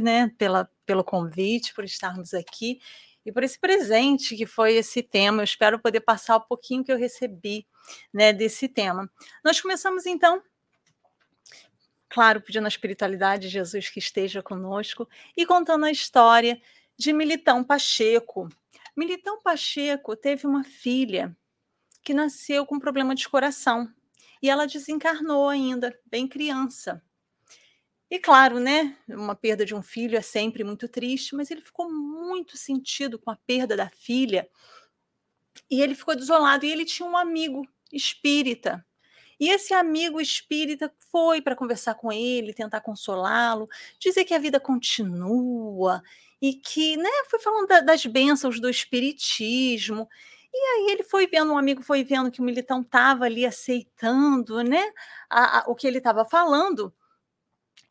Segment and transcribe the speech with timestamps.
[0.00, 2.80] né, pela, pelo convite, por estarmos aqui
[3.24, 5.40] e por esse presente que foi esse tema.
[5.40, 7.66] Eu espero poder passar um pouquinho que eu recebi
[8.12, 9.10] né, desse tema.
[9.44, 10.42] Nós começamos então,
[12.08, 16.60] claro, pedindo a espiritualidade de Jesus que esteja conosco e contando a história
[16.96, 18.48] de Militão Pacheco.
[18.96, 21.36] Militão Pacheco teve uma filha
[22.02, 23.88] que nasceu com problema de coração
[24.42, 27.02] e ela desencarnou ainda, bem criança.
[28.10, 31.90] E claro, né, uma perda de um filho é sempre muito triste, mas ele ficou
[31.90, 34.48] muito sentido com a perda da filha.
[35.70, 38.84] E ele ficou desolado e ele tinha um amigo espírita.
[39.38, 43.68] E esse amigo espírita foi para conversar com ele, tentar consolá-lo,
[43.98, 46.02] dizer que a vida continua
[46.40, 50.08] e que, né, foi falando da, das bênçãos do espiritismo.
[50.52, 54.62] E aí ele foi vendo, um amigo foi vendo que o militão estava ali aceitando,
[54.62, 54.92] né,
[55.28, 56.94] a, a, o que ele estava falando.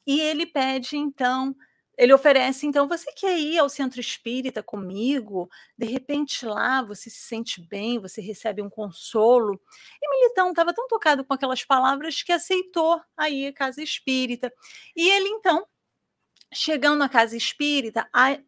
[0.05, 1.55] E ele pede, então,
[1.97, 5.49] ele oferece, então, você quer ir ao centro espírita comigo?
[5.77, 9.61] De repente lá você se sente bem, você recebe um consolo.
[10.01, 14.51] E Militão estava tão tocado com aquelas palavras que aceitou aí a casa espírita.
[14.95, 15.65] E ele, então,
[16.53, 18.39] chegando na casa espírita, a,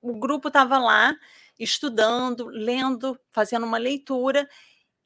[0.00, 1.14] o grupo estava lá
[1.58, 4.48] estudando, lendo, fazendo uma leitura,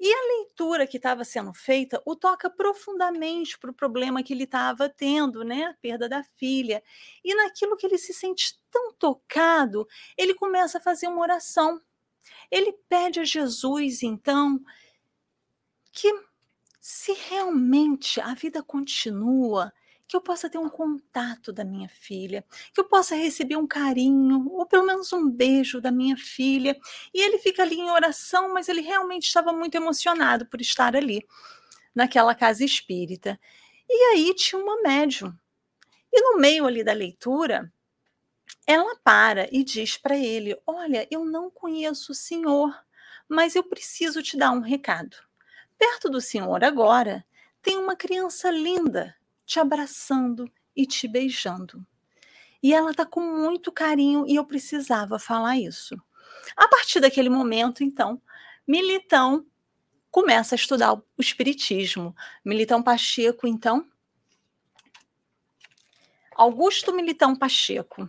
[0.07, 4.45] e a leitura que estava sendo feita o toca profundamente para o problema que ele
[4.45, 5.65] estava tendo, né?
[5.65, 6.83] A perda da filha.
[7.25, 11.81] E naquilo que ele se sente tão tocado, ele começa a fazer uma oração.
[12.51, 14.61] Ele pede a Jesus, então,
[15.91, 16.13] que
[16.79, 19.73] se realmente a vida continua,
[20.15, 24.49] que eu possa ter um contato da minha filha, que eu possa receber um carinho,
[24.49, 26.79] ou pelo menos um beijo da minha filha.
[27.13, 31.27] E ele fica ali em oração, mas ele realmente estava muito emocionado por estar ali,
[31.93, 33.41] naquela casa espírita.
[33.91, 35.37] E aí tinha uma médium.
[36.13, 37.73] E no meio ali da leitura,
[38.69, 42.73] ela para e diz para ele: Olha, eu não conheço o senhor,
[43.29, 45.17] mas eu preciso te dar um recado.
[45.77, 47.27] Perto do senhor agora
[47.61, 51.87] tem uma criança linda te abraçando e te beijando.
[52.63, 56.01] E ela está com muito carinho e eu precisava falar isso.
[56.57, 58.23] A partir daquele momento, então,
[58.67, 59.47] Militão
[60.11, 62.17] começa a estudar o Espiritismo.
[62.45, 63.87] Militão Pacheco, então.
[66.35, 68.09] Augusto Militão Pacheco.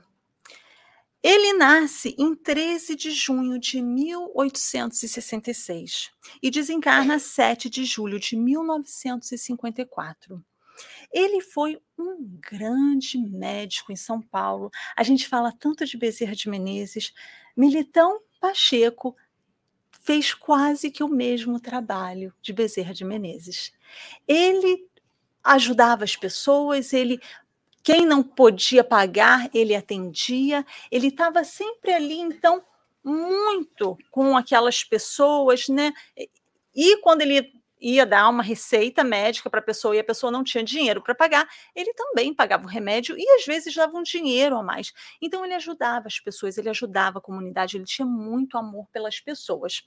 [1.21, 10.45] Ele nasce em 13 de junho de 1866 e desencarna 7 de julho de 1954.
[11.11, 14.69] Ele foi um grande médico em São Paulo.
[14.95, 17.13] A gente fala tanto de Bezerra de Menezes.
[17.55, 19.15] Militão Pacheco
[20.01, 23.73] fez quase que o mesmo trabalho de Bezerra de Menezes.
[24.27, 24.87] Ele
[25.43, 27.19] ajudava as pessoas, ele
[27.83, 32.63] quem não podia pagar, ele atendia, ele estava sempre ali, então,
[33.03, 35.93] muito com aquelas pessoas, né?
[36.75, 40.43] E quando ele ia dar uma receita médica para a pessoa e a pessoa não
[40.43, 44.57] tinha dinheiro para pagar, ele também pagava o remédio e às vezes dava um dinheiro
[44.57, 44.93] a mais.
[45.21, 49.83] Então ele ajudava as pessoas, ele ajudava a comunidade, ele tinha muito amor pelas pessoas.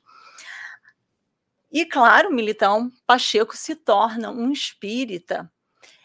[1.70, 5.50] E claro, Militão Pacheco se torna um espírita.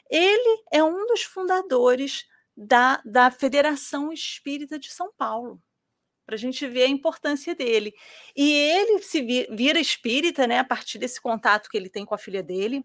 [0.10, 5.62] Ele é um dos fundadores da, da Federação Espírita de São Paulo
[6.26, 7.94] para a gente ver a importância dele.
[8.36, 12.18] E ele se vira espírita, né, a partir desse contato que ele tem com a
[12.18, 12.84] filha dele.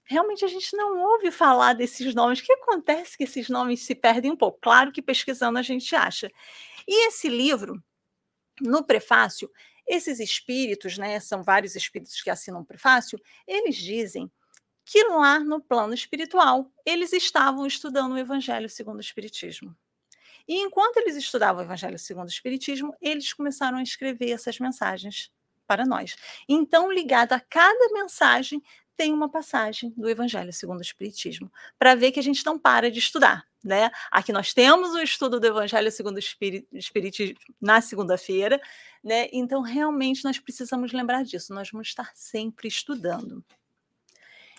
[0.05, 2.39] realmente a gente não ouve falar desses nomes.
[2.39, 4.59] O que acontece que esses nomes se perdem um pouco?
[4.61, 6.31] Claro que pesquisando a gente acha.
[6.87, 7.81] E esse livro,
[8.61, 9.49] no prefácio,
[9.87, 14.31] esses espíritos, né, são vários espíritos que assinam o prefácio, eles dizem
[14.85, 19.75] que lá no plano espiritual eles estavam estudando o Evangelho segundo o Espiritismo.
[20.47, 25.31] E enquanto eles estudavam o Evangelho segundo o Espiritismo, eles começaram a escrever essas mensagens
[25.65, 26.15] para nós.
[26.47, 28.61] Então, ligado a cada mensagem,
[28.95, 32.91] tem uma passagem do Evangelho segundo o Espiritismo, para ver que a gente não para
[32.91, 33.47] de estudar.
[33.63, 33.89] Né?
[34.11, 38.61] Aqui nós temos o estudo do Evangelho segundo o Espiritismo na segunda-feira,
[39.01, 39.29] né?
[39.31, 43.43] então realmente nós precisamos lembrar disso, nós vamos estar sempre estudando.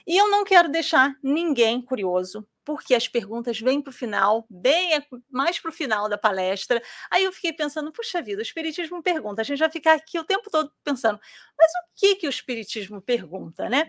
[0.06, 4.90] E eu não quero deixar ninguém curioso, porque as perguntas vêm para o final, bem
[5.30, 6.82] mais para o final da palestra.
[7.10, 9.42] Aí eu fiquei pensando, puxa vida, o Espiritismo pergunta.
[9.42, 11.18] A gente vai ficar aqui o tempo todo pensando,
[11.58, 13.88] mas o que, que o Espiritismo pergunta, né?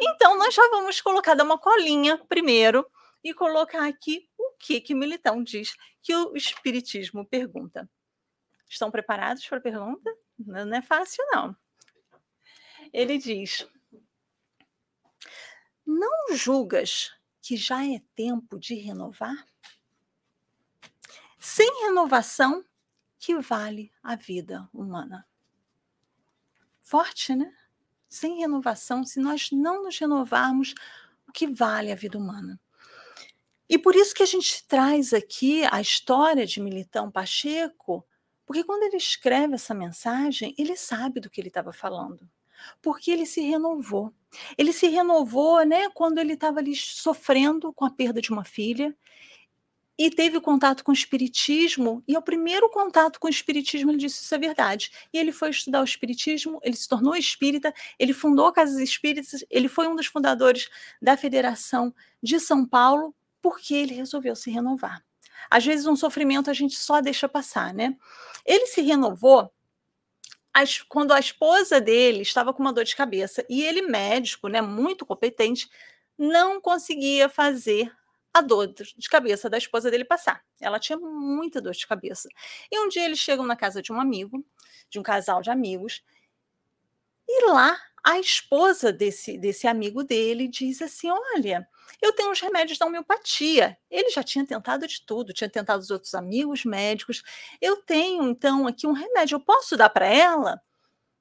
[0.00, 2.86] Então, nós já vamos colocar, dar uma colinha primeiro
[3.22, 4.28] e colocar aqui
[4.58, 7.88] que, que Militão diz que o Espiritismo pergunta.
[8.68, 10.14] Estão preparados para a pergunta?
[10.38, 11.56] Não é fácil, não.
[12.92, 13.66] Ele diz:
[15.86, 19.46] Não julgas que já é tempo de renovar?
[21.38, 22.64] Sem renovação,
[23.18, 25.26] que vale a vida humana?
[26.80, 27.54] Forte, né?
[28.08, 30.74] Sem renovação, se nós não nos renovarmos,
[31.26, 32.60] o que vale a vida humana?
[33.68, 38.04] E por isso que a gente traz aqui a história de Militão Pacheco,
[38.46, 42.28] porque quando ele escreve essa mensagem, ele sabe do que ele estava falando,
[42.80, 44.12] porque ele se renovou.
[44.56, 48.96] Ele se renovou, né, quando ele estava ali sofrendo com a perda de uma filha
[49.98, 54.22] e teve contato com o espiritismo, e ao primeiro contato com o espiritismo ele disse
[54.22, 54.92] isso é verdade.
[55.12, 59.68] E ele foi estudar o espiritismo, ele se tornou espírita, ele fundou casas espíritas, ele
[59.68, 60.70] foi um dos fundadores
[61.02, 61.92] da Federação
[62.22, 65.04] de São Paulo, porque ele resolveu se renovar.
[65.50, 67.96] Às vezes, um sofrimento a gente só deixa passar, né?
[68.44, 69.50] Ele se renovou
[70.88, 75.06] quando a esposa dele estava com uma dor de cabeça e ele, médico, né, muito
[75.06, 75.70] competente,
[76.16, 77.92] não conseguia fazer
[78.34, 80.44] a dor de cabeça da esposa dele passar.
[80.60, 82.28] Ela tinha muita dor de cabeça.
[82.70, 84.44] E um dia eles chegam na casa de um amigo,
[84.90, 86.02] de um casal de amigos,
[87.28, 91.68] e lá a esposa desse, desse amigo dele diz assim: Olha,
[92.00, 93.78] eu tenho os remédios da homeopatia.
[93.90, 97.22] Ele já tinha tentado de tudo, tinha tentado os outros amigos médicos.
[97.60, 99.36] Eu tenho, então, aqui um remédio.
[99.36, 100.60] Eu posso dar para ela?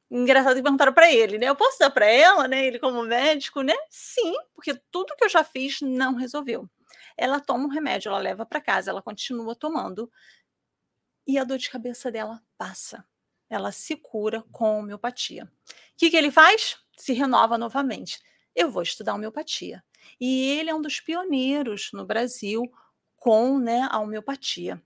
[0.10, 1.50] Engraçado que perguntaram para ele, né?
[1.50, 2.66] Eu posso dar para ela, né?
[2.66, 3.74] Ele, como médico, né?
[3.90, 6.70] Sim, porque tudo que eu já fiz não resolveu.
[7.18, 10.10] Ela toma um remédio, ela leva para casa, ela continua tomando
[11.28, 13.06] e a dor de cabeça dela passa.
[13.50, 15.44] Ela se cura com homeopatia.
[15.44, 15.50] O
[15.98, 16.78] que, que ele faz?
[16.98, 18.20] Se renova novamente.
[18.56, 19.84] Eu vou estudar homeopatia.
[20.20, 22.72] E ele é um dos pioneiros no Brasil
[23.18, 24.82] com né, a homeopatia.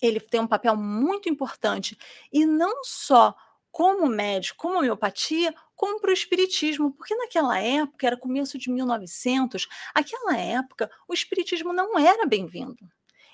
[0.00, 1.98] Ele tem um papel muito importante,
[2.32, 3.34] e não só
[3.70, 9.68] como médico, como homeopatia, como para o espiritismo, porque naquela época, era começo de 1900,
[9.94, 12.88] aquela época o espiritismo não era bem-vindo.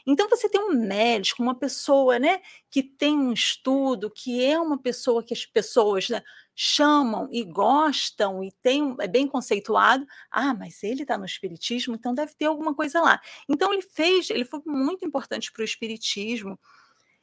[0.06, 4.78] Então você tem um médico, uma pessoa, né, que tem um estudo, que é uma
[4.78, 6.22] pessoa que as pessoas né,
[6.54, 10.06] chamam e gostam e tem é bem conceituado.
[10.30, 13.20] Ah, mas ele está no espiritismo, então deve ter alguma coisa lá.
[13.48, 16.58] Então ele fez, ele foi muito importante para o espiritismo.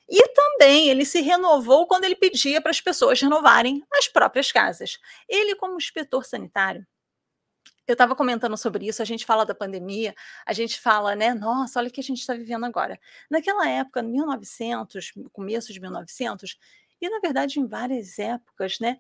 [0.10, 5.00] E também ele se renovou quando ele pedia para as pessoas renovarem as próprias casas.
[5.28, 6.86] Ele, como inspetor sanitário,
[7.88, 11.80] eu estava comentando sobre isso, a gente fala da pandemia, a gente fala, né, nossa,
[11.80, 13.00] olha o que a gente está vivendo agora.
[13.30, 16.58] Naquela época, 1900, começo de 1900,
[17.02, 18.98] e na verdade em várias épocas, né,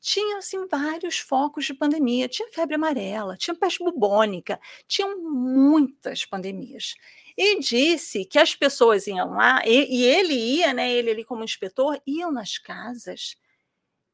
[0.00, 6.94] tinha assim vários focos de pandemia, tinha febre amarela, tinha peste bubônica, tinham muitas pandemias.
[7.36, 11.44] E disse que as pessoas iam lá, e, e ele ia, né, ele ali como
[11.44, 13.36] inspetor, iam nas casas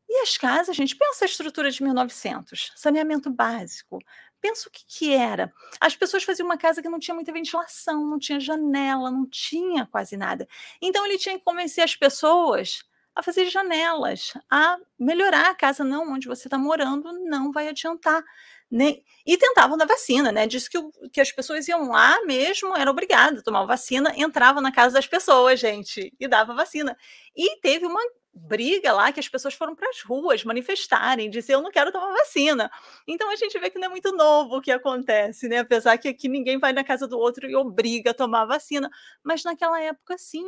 [0.08, 3.98] e as casas, gente, pensa a estrutura de 1900, saneamento básico.
[4.40, 5.52] Pensa o que, que era.
[5.80, 9.86] As pessoas faziam uma casa que não tinha muita ventilação, não tinha janela, não tinha
[9.86, 10.48] quase nada.
[10.80, 12.84] Então ele tinha que convencer as pessoas
[13.14, 15.82] a fazer janelas, a melhorar a casa.
[15.84, 18.22] Não, onde você está morando não vai adiantar.
[18.70, 18.98] né?
[19.26, 20.46] E tentavam dar vacina, né?
[20.46, 20.78] Diz que,
[21.12, 25.06] que as pessoas iam lá mesmo, era obrigado a tomar vacina, entrava na casa das
[25.06, 26.96] pessoas, gente, e dava vacina.
[27.36, 28.00] E teve uma
[28.38, 32.12] briga lá que as pessoas foram para as ruas manifestarem, dizer eu não quero tomar
[32.12, 32.70] vacina.
[33.06, 35.58] Então a gente vê que não é muito novo o que acontece, né?
[35.58, 38.90] Apesar que aqui ninguém vai na casa do outro e obriga a tomar vacina,
[39.22, 40.46] mas naquela época sim.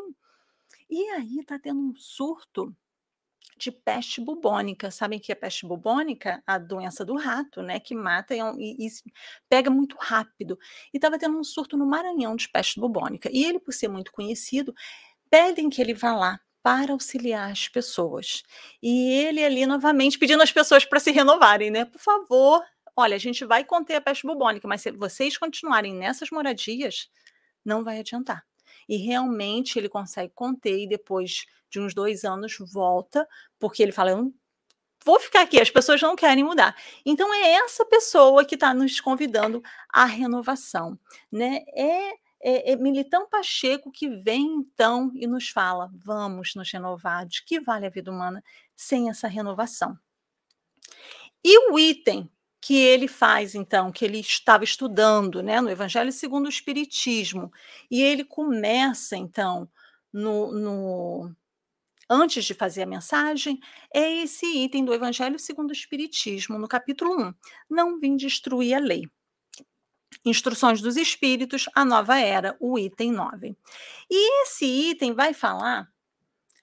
[0.89, 2.75] E aí está tendo um surto
[3.61, 4.91] de peste bubônica.
[4.91, 8.91] Sabem que a peste bubônica, a doença do rato, né, que mata e, e, e
[9.49, 10.59] pega muito rápido.
[10.93, 13.29] E estava tendo um surto no Maranhão de peste bubônica.
[13.31, 14.75] E ele, por ser muito conhecido,
[15.29, 18.43] pedem que ele vá lá para auxiliar as pessoas.
[18.83, 21.85] E ele ali novamente pedindo às pessoas para se renovarem, né?
[21.85, 22.63] Por favor,
[22.97, 27.09] olha, a gente vai conter a peste bubônica, mas se vocês continuarem nessas moradias,
[27.65, 28.45] não vai adiantar.
[28.89, 33.27] E realmente ele consegue conter e depois de uns dois anos volta,
[33.59, 34.33] porque ele fala: eu
[35.05, 36.77] vou ficar aqui, as pessoas não querem mudar.
[37.07, 40.99] Então é essa pessoa que está nos convidando à renovação,
[41.31, 41.61] né?
[41.75, 42.13] É,
[42.43, 47.61] é, é, Militão Pacheco que vem então e nos fala: vamos nos renovar, de que
[47.61, 48.43] vale a vida humana
[48.75, 49.99] sem essa renovação?
[51.45, 52.31] E o item
[52.61, 57.51] que ele faz, então, que ele estava estudando né, no Evangelho segundo o Espiritismo,
[57.91, 59.69] e ele começa, então,
[60.13, 61.35] no, no
[62.09, 63.61] antes de fazer a mensagem,
[63.95, 67.35] é esse item do Evangelho segundo o Espiritismo, no capítulo 1.
[67.71, 69.09] Não vim destruir a lei.
[70.25, 73.57] Instruções dos Espíritos, a nova era, o item 9.
[74.11, 75.89] E esse item vai falar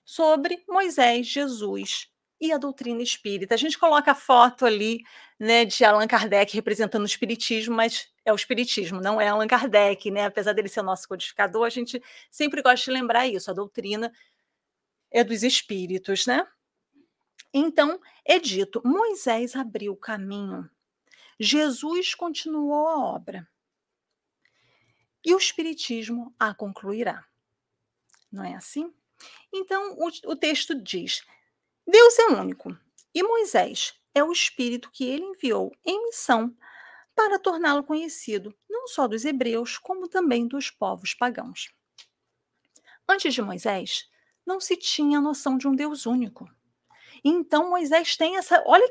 [0.05, 2.09] sobre Moisés, Jesus
[2.39, 3.55] e a doutrina espírita.
[3.55, 5.03] A gente coloca a foto ali
[5.39, 10.11] né, de Allan Kardec representando o espiritismo, mas é o espiritismo, não é Allan Kardec,
[10.11, 10.25] né?
[10.25, 14.11] Apesar dele ser o nosso codificador, a gente sempre gosta de lembrar isso, a doutrina
[15.09, 16.45] é dos espíritos, né?
[17.53, 20.69] Então, é dito: Moisés abriu o caminho,
[21.39, 23.47] Jesus continuou a obra
[25.23, 27.25] e o Espiritismo a concluirá.
[28.31, 28.93] Não é assim?
[29.53, 31.23] Então, o, o texto diz:
[31.85, 32.77] Deus é único
[33.13, 36.55] e Moisés é o Espírito que ele enviou em missão
[37.15, 41.73] para torná-lo conhecido, não só dos hebreus, como também dos povos pagãos.
[43.07, 44.09] Antes de Moisés,
[44.45, 46.49] não se tinha noção de um Deus único.
[47.23, 48.87] Então Moisés tem essa, olha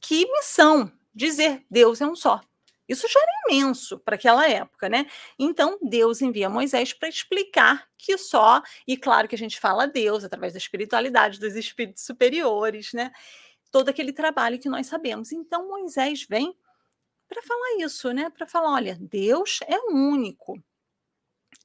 [0.00, 2.40] que missão, dizer Deus é um só.
[2.88, 5.06] Isso já era imenso para aquela época, né?
[5.38, 10.24] Então Deus envia Moisés para explicar que só, e claro que a gente fala Deus
[10.24, 13.12] através da espiritualidade, dos espíritos superiores, né?
[13.70, 15.30] Todo aquele trabalho que nós sabemos.
[15.30, 16.56] Então Moisés vem
[17.28, 18.30] para falar isso, né?
[18.30, 20.60] Para falar, olha, Deus é único.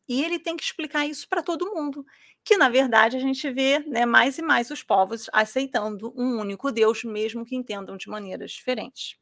[0.08, 2.06] E ele tem que explicar isso para todo mundo,
[2.44, 6.72] que na verdade a gente vê né, mais e mais os povos aceitando um único
[6.72, 9.18] Deus, mesmo que entendam de maneiras diferentes.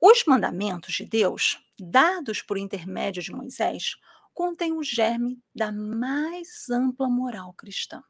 [0.00, 3.96] Os mandamentos de Deus, dados por intermédio de Moisés,
[4.32, 8.02] contêm o germe da mais ampla moral cristã.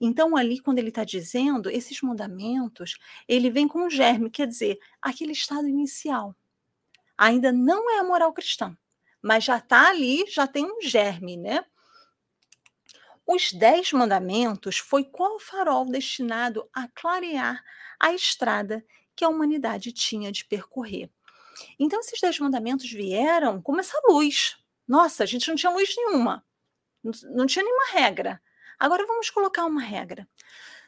[0.00, 4.78] Então, ali, quando ele está dizendo esses mandamentos, ele vem com o germe, quer dizer,
[5.02, 6.34] aquele estado inicial.
[7.18, 8.78] Ainda não é a moral cristã,
[9.20, 11.64] mas já está ali, já tem um germe, né?
[13.26, 17.60] Os dez mandamentos foi qual farol destinado a clarear
[17.98, 18.84] a estrada
[19.16, 21.10] que a humanidade tinha de percorrer.
[21.78, 24.56] Então, esses dez mandamentos vieram como essa luz.
[24.86, 26.44] Nossa, a gente não tinha luz nenhuma,
[27.02, 28.40] não tinha nenhuma regra.
[28.78, 30.28] Agora vamos colocar uma regra.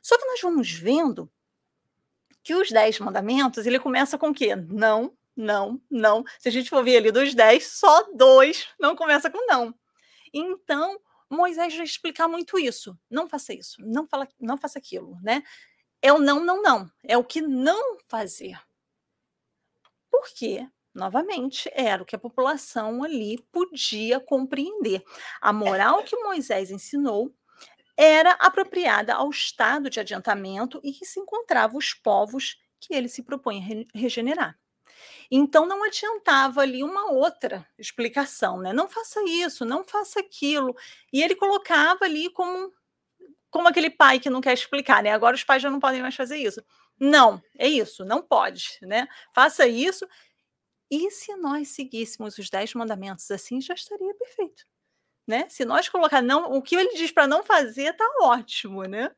[0.03, 1.31] Só que nós vamos vendo
[2.43, 4.55] que os dez mandamentos, ele começa com o quê?
[4.57, 6.25] Não, não, não.
[6.39, 9.75] Se a gente for ver ali dos dez, só dois não começa com não.
[10.33, 12.99] Então, Moisés vai explicar muito isso.
[13.11, 15.43] Não faça isso, não, fala, não faça aquilo, né?
[16.01, 16.91] É o não, não, não.
[17.05, 18.59] É o que não fazer.
[20.19, 25.03] Porque, novamente, era o que a população ali podia compreender.
[25.41, 27.33] A moral que Moisés ensinou
[27.97, 33.23] era apropriada ao estado de adiantamento e que se encontravam os povos que ele se
[33.23, 33.61] propõe
[33.95, 34.59] a regenerar.
[35.31, 38.73] Então não adiantava ali uma outra explicação, né?
[38.73, 40.75] Não faça isso, não faça aquilo.
[41.13, 42.73] E ele colocava ali como
[43.51, 45.11] como aquele pai que não quer explicar, né?
[45.13, 46.63] Agora os pais já não podem mais fazer isso.
[47.01, 49.07] Não, é isso, não pode, né?
[49.35, 50.07] Faça isso.
[50.91, 54.65] E se nós seguíssemos os dez mandamentos assim, já estaria perfeito,
[55.27, 55.49] né?
[55.49, 59.11] Se nós colocar não, o que ele diz para não fazer, tá ótimo, né?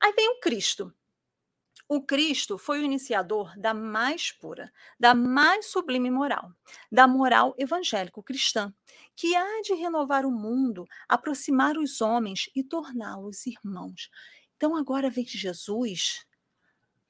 [0.00, 0.92] Aí vem o Cristo.
[1.92, 6.52] O Cristo foi o iniciador da mais pura, da mais sublime moral,
[6.88, 8.72] da moral evangélico-cristã,
[9.16, 14.08] que há de renovar o mundo, aproximar os homens e torná-los irmãos.
[14.56, 16.24] Então agora vem Jesus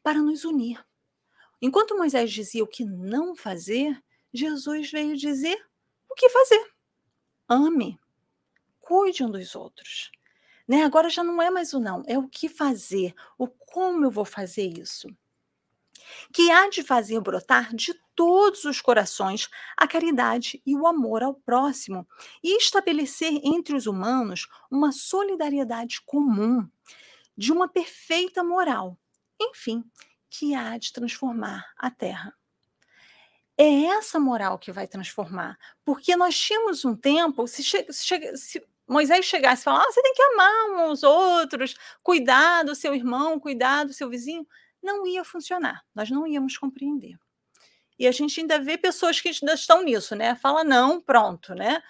[0.03, 0.83] para nos unir.
[1.61, 5.63] Enquanto Moisés dizia o que não fazer, Jesus veio dizer
[6.09, 6.73] o que fazer.
[7.47, 8.01] Ame,
[8.81, 10.11] cuide um dos outros.
[10.71, 10.85] Né?
[10.85, 14.25] Agora já não é mais o não, é o que fazer, o como eu vou
[14.25, 15.09] fazer isso.
[16.33, 21.35] Que há de fazer brotar de todos os corações a caridade e o amor ao
[21.35, 22.07] próximo
[22.41, 26.65] e estabelecer entre os humanos uma solidariedade comum,
[27.37, 28.97] de uma perfeita moral.
[29.41, 29.83] Enfim,
[30.29, 32.33] que há de transformar a terra.
[33.59, 39.25] É essa moral que vai transformar, porque nós tínhamos um tempo, se, chega, se Moisés
[39.25, 43.85] chegasse e falar, ah, você tem que amar uns outros, cuidar do seu irmão, cuidar
[43.85, 44.47] do seu vizinho,
[44.83, 47.17] não ia funcionar, nós não íamos compreender.
[47.99, 50.35] E a gente ainda vê pessoas que ainda estão nisso, né?
[50.35, 51.83] Fala não, pronto, né?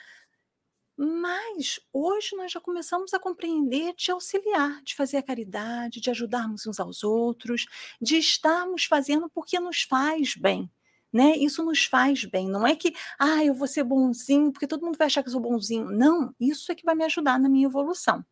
[0.97, 6.66] Mas hoje nós já começamos a compreender de auxiliar, de fazer a caridade, de ajudarmos
[6.66, 7.64] uns aos outros,
[7.99, 10.71] de estarmos fazendo porque nos faz bem.
[11.12, 11.37] Né?
[11.37, 12.49] Isso nos faz bem.
[12.49, 15.33] Não é que, ah, eu vou ser bonzinho, porque todo mundo vai achar que eu
[15.33, 15.90] sou bonzinho.
[15.90, 18.25] Não, isso é que vai me ajudar na minha evolução.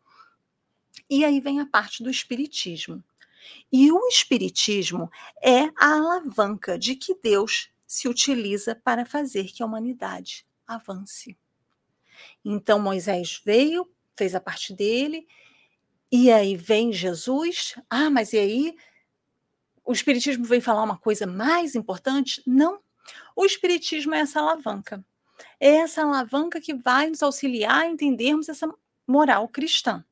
[1.10, 3.02] E aí vem a parte do espiritismo.
[3.72, 5.10] E o espiritismo
[5.42, 11.36] é a alavanca de que Deus se utiliza para fazer que a humanidade avance.
[12.44, 15.26] Então Moisés veio, fez a parte dele,
[16.10, 17.74] e aí vem Jesus.
[17.88, 18.76] Ah, mas e aí?
[19.88, 22.42] O Espiritismo vem falar uma coisa mais importante?
[22.46, 22.78] Não.
[23.34, 25.02] O Espiritismo é essa alavanca.
[25.58, 28.68] É essa alavanca que vai nos auxiliar a entendermos essa
[29.06, 30.04] moral cristã.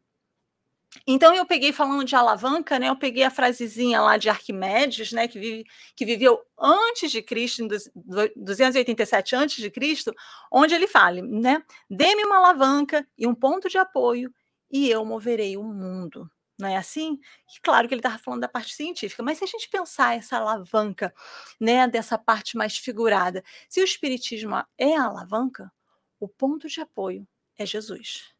[1.06, 2.88] Então eu peguei falando de alavanca, né?
[2.88, 5.28] Eu peguei a frasezinha lá de Arquimedes, né?
[5.28, 10.14] Que, vive, que viveu antes de Cristo, em 287 antes de Cristo,
[10.50, 11.62] onde ele fala, né?
[11.90, 14.32] Dê-me uma alavanca e um ponto de apoio
[14.70, 16.30] e eu moverei o mundo.
[16.58, 17.18] Não é assim?
[17.54, 20.38] E claro que ele estava falando da parte científica, mas se a gente pensar essa
[20.38, 21.14] alavanca,
[21.60, 25.70] né, dessa parte mais figurada, se o espiritismo é a alavanca,
[26.18, 27.26] o ponto de apoio
[27.58, 28.35] é Jesus.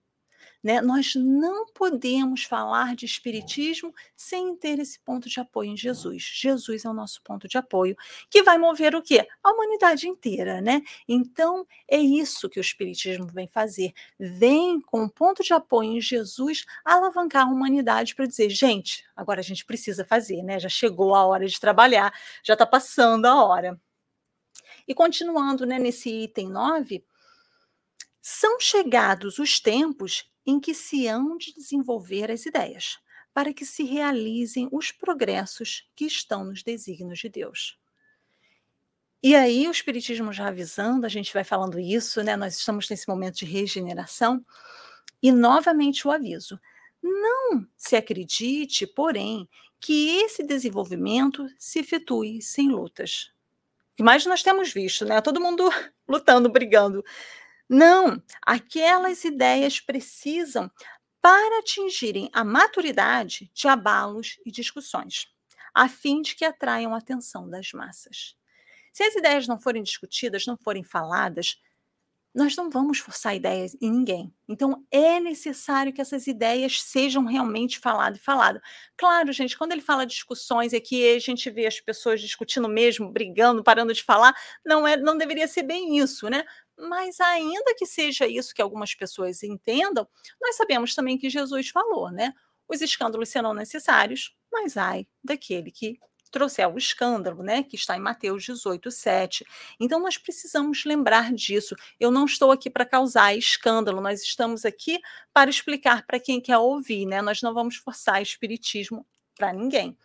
[0.67, 0.81] Né?
[0.81, 6.21] Nós não podemos falar de espiritismo sem ter esse ponto de apoio em Jesus.
[6.35, 7.97] Jesus é o nosso ponto de apoio,
[8.29, 9.29] que vai mover o quê?
[9.45, 10.83] A humanidade inteira, né?
[11.07, 13.93] Então, é isso que o espiritismo vem fazer.
[14.19, 19.39] Vem com um ponto de apoio em Jesus alavancar a humanidade para dizer, gente, agora
[19.39, 20.59] a gente precisa fazer, né?
[20.59, 22.13] Já chegou a hora de trabalhar,
[22.43, 23.81] já está passando a hora.
[24.89, 27.05] E continuando né, nesse item 9,
[28.21, 32.99] são chegados os tempos em que se hão de desenvolver as ideias,
[33.35, 37.79] para que se realizem os progressos que estão nos desígnios de Deus.
[39.23, 42.37] E aí, o Espiritismo já avisando, a gente vai falando isso, né?
[42.37, 44.45] Nós estamos nesse momento de regeneração,
[45.23, 46.61] e novamente o aviso:
[47.03, 49.49] não se acredite, porém,
[49.81, 53.33] que esse desenvolvimento se efetue sem lutas.
[54.01, 55.21] mais nós temos visto, né?
[55.21, 55.69] Todo mundo
[56.09, 57.05] lutando, brigando.
[57.69, 60.71] Não, aquelas ideias precisam,
[61.21, 65.27] para atingirem a maturidade, de abalos e discussões,
[65.75, 68.37] a fim de que atraiam a atenção das massas.
[68.93, 71.59] Se as ideias não forem discutidas, não forem faladas,
[72.35, 74.33] nós não vamos forçar ideias em ninguém.
[74.49, 78.63] Então, é necessário que essas ideias sejam realmente faladas e faladas.
[78.97, 83.11] Claro, gente, quando ele fala discussões é que a gente vê as pessoas discutindo mesmo,
[83.11, 86.45] brigando, parando de falar, não é, não deveria ser bem isso, né?
[86.79, 90.07] Mas ainda que seja isso que algumas pessoas entendam,
[90.41, 92.33] nós sabemos também que Jesus falou, né?
[92.69, 95.99] Os escândalos serão necessários, mas ai daquele que
[96.31, 99.45] trouxer o escândalo, né, que está em Mateus 18, 7.
[99.81, 101.75] Então, nós precisamos lembrar disso.
[101.99, 105.01] Eu não estou aqui para causar escândalo, nós estamos aqui
[105.33, 107.23] para explicar para quem quer ouvir, né?
[107.23, 109.97] Nós não vamos forçar espiritismo para ninguém.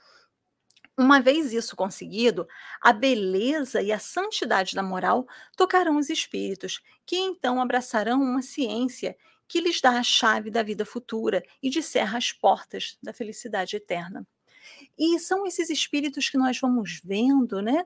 [1.02, 2.48] Uma vez isso conseguido,
[2.80, 9.18] a beleza e a santidade da moral tocarão os espíritos, que então abraçarão uma ciência
[9.48, 14.28] que lhes dá a chave da vida futura e descerra as portas da felicidade eterna.
[14.96, 17.84] E são esses espíritos que nós vamos vendo, né?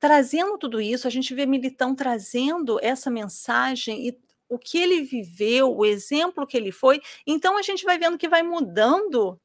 [0.00, 4.18] Trazendo tudo isso, a gente vê Militão trazendo essa mensagem e
[4.48, 7.00] o que ele viveu, o exemplo que ele foi.
[7.24, 9.40] Então a gente vai vendo que vai mudando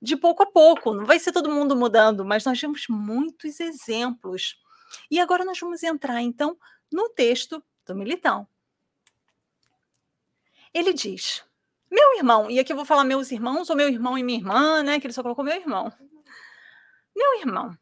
[0.00, 4.56] de pouco a pouco, não vai ser todo mundo mudando, mas nós temos muitos exemplos.
[5.10, 6.56] E agora nós vamos entrar, então,
[6.90, 8.46] no texto do Militão.
[10.72, 11.44] Ele diz:
[11.90, 14.82] Meu irmão, e aqui eu vou falar meus irmãos, ou meu irmão e minha irmã,
[14.82, 14.98] né?
[14.98, 15.92] Que ele só colocou meu irmão.
[17.14, 17.76] Meu irmão,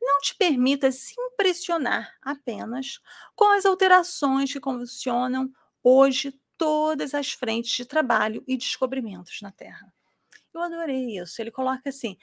[0.00, 3.00] não te permita se impressionar apenas
[3.34, 5.50] com as alterações que convulsionam
[5.82, 9.92] hoje todas as frentes de trabalho e descobrimentos na Terra.
[10.54, 11.40] Eu adorei isso.
[11.40, 12.16] Ele coloca assim: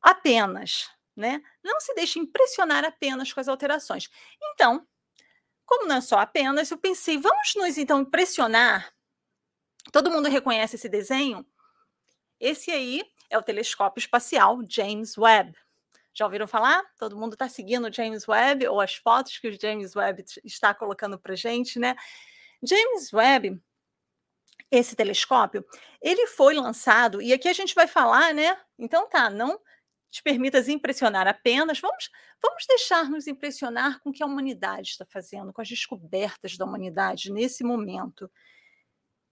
[0.00, 1.42] apenas, né?
[1.62, 4.08] Não se deixe impressionar apenas com as alterações.
[4.42, 4.86] Então,
[5.66, 8.92] como não é só apenas, eu pensei, vamos nos então impressionar.
[9.92, 11.46] Todo mundo reconhece esse desenho?
[12.38, 15.56] Esse aí é o telescópio espacial James Webb.
[16.12, 16.82] Já ouviram falar?
[16.98, 20.74] Todo mundo está seguindo o James Webb ou as fotos que o James Webb está
[20.74, 21.94] colocando para gente, né?
[22.62, 23.62] James Webb,
[24.70, 25.64] esse telescópio,
[26.00, 28.56] ele foi lançado e aqui a gente vai falar, né?
[28.78, 29.58] Então tá, não
[30.10, 32.10] te permitas impressionar apenas, vamos,
[32.42, 37.32] vamos deixar-nos impressionar com o que a humanidade está fazendo, com as descobertas da humanidade
[37.32, 38.30] nesse momento.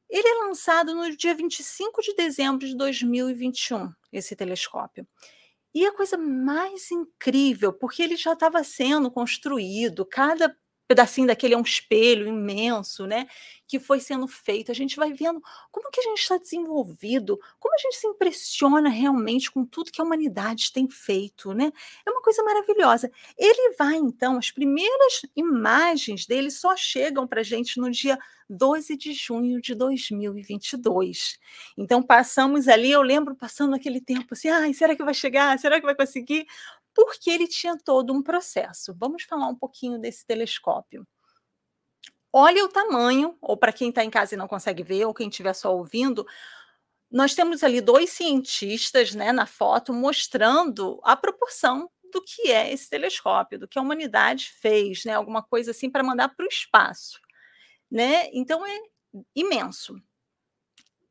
[0.08, 5.06] Ele é lançado no dia 25 de dezembro de 2021, esse telescópio.
[5.74, 10.56] E a coisa mais incrível, porque ele já estava sendo construído, cada
[10.88, 13.26] pedacinho daquele é um espelho imenso, né?
[13.66, 14.72] Que foi sendo feito.
[14.72, 18.88] A gente vai vendo como que a gente está desenvolvido, como a gente se impressiona
[18.88, 21.70] realmente com tudo que a humanidade tem feito, né?
[22.06, 23.10] É uma coisa maravilhosa.
[23.36, 28.96] Ele vai, então, as primeiras imagens dele só chegam para a gente no dia 12
[28.96, 31.38] de junho de 2022.
[31.76, 35.58] Então, passamos ali, eu lembro passando aquele tempo assim, ai, será que vai chegar?
[35.58, 36.46] Será que vai conseguir?
[36.98, 38.92] Porque ele tinha todo um processo.
[38.98, 41.06] Vamos falar um pouquinho desse telescópio.
[42.32, 45.28] Olha o tamanho, ou para quem está em casa e não consegue ver, ou quem
[45.28, 46.26] estiver só ouvindo,
[47.08, 52.90] nós temos ali dois cientistas né, na foto mostrando a proporção do que é esse
[52.90, 57.20] telescópio, do que a humanidade fez, né, alguma coisa assim para mandar para o espaço.
[57.88, 58.28] Né?
[58.32, 58.76] Então é
[59.36, 59.94] imenso.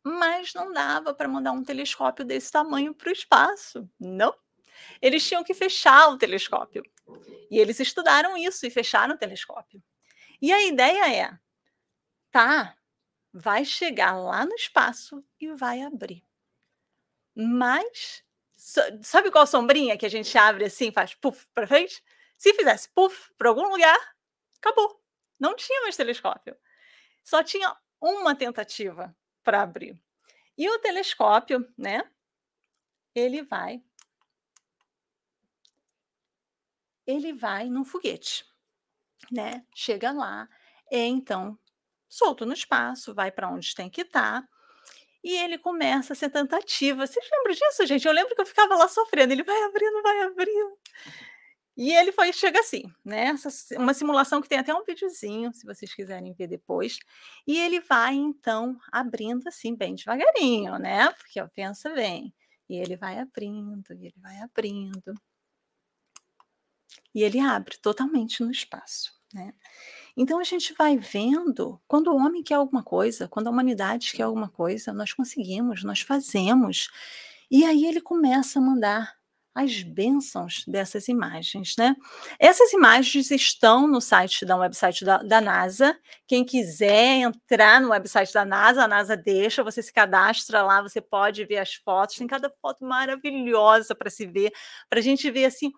[0.04, 3.90] Mas não dava para mandar um telescópio desse tamanho para o espaço.
[3.98, 4.36] Não
[5.02, 6.84] eles tinham que fechar o telescópio.
[7.50, 9.82] E eles estudaram isso e fecharam o telescópio.
[10.42, 11.40] E a ideia é:
[12.32, 12.78] tá,
[13.34, 16.24] vai chegar lá no espaço e vai abrir.
[17.36, 18.24] Mas,
[19.04, 22.04] sabe qual sombrinha que a gente abre assim, faz puff para frente?
[22.38, 23.98] Se fizesse puff para algum lugar,
[24.58, 25.02] acabou.
[25.40, 26.58] Não tinha mais telescópio.
[27.24, 30.02] Só tinha uma tentativa para abrir.
[30.58, 32.10] E o telescópio, né?
[33.14, 33.82] Ele vai
[37.08, 38.46] ele vai num foguete,
[39.32, 39.66] né?
[39.74, 40.48] Chega lá,
[40.92, 41.58] é então
[42.08, 44.42] solto no espaço, vai para onde tem que estar.
[44.42, 44.48] Tá,
[45.24, 47.06] e ele começa a ser tentativa.
[47.06, 48.08] Vocês lembram disso, gente?
[48.08, 49.34] Eu lembro que eu ficava lá sofrendo.
[49.34, 50.78] Ele vai abrindo, vai abrindo.
[51.76, 53.26] E ele foi, chega assim, né?
[53.28, 56.98] Essa, uma simulação que tem até um videozinho, se vocês quiserem ver depois.
[57.46, 61.12] E ele vai, então, abrindo assim, bem devagarinho, né?
[61.12, 62.34] Porque ó, pensa bem.
[62.70, 65.14] E ele vai abrindo, e ele vai abrindo
[67.14, 69.12] e ele abre totalmente no espaço.
[69.34, 69.54] Né?
[70.16, 74.24] Então a gente vai vendo quando o homem quer alguma coisa, quando a humanidade quer
[74.24, 76.90] alguma coisa, nós conseguimos, nós fazemos.
[77.52, 79.18] E aí ele começa a mandar
[79.58, 81.96] as bênçãos dessas imagens, né?
[82.40, 85.98] Essas imagens estão no site da website da, da, NASA.
[86.28, 91.02] Quem quiser entrar no website da NASA, a NASA deixa, você se cadastra lá, você
[91.02, 92.18] pode ver as fotos.
[92.18, 94.54] Tem cada foto maravilhosa para se ver,
[94.88, 95.72] para a gente ver assim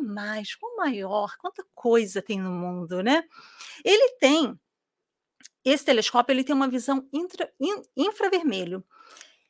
[0.00, 3.24] mais, quão maior, quanta coisa tem no mundo, né?
[3.84, 4.58] Ele tem,
[5.64, 8.84] esse telescópio, ele tem uma visão intra, in, infravermelho.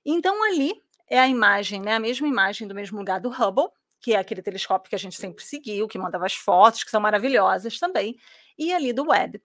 [0.04, 0.72] Então, ali
[1.08, 1.94] é a imagem, né?
[1.94, 5.16] A mesma imagem do mesmo lugar do Hubble, que é aquele telescópio que a gente
[5.16, 8.16] sempre seguiu, que mandava as fotos, que são maravilhosas também,
[8.56, 9.42] e ali do Webb.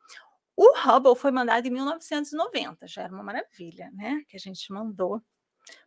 [0.56, 4.22] O Hubble foi mandado em 1990, já era uma maravilha, né?
[4.28, 5.22] Que a gente mandou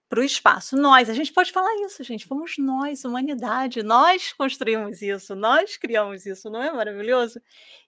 [0.08, 0.76] para o espaço.
[0.76, 2.26] Nós, a gente pode falar isso, gente.
[2.26, 3.82] Fomos nós, humanidade.
[3.82, 7.40] Nós construímos isso, nós criamos isso, não é maravilhoso?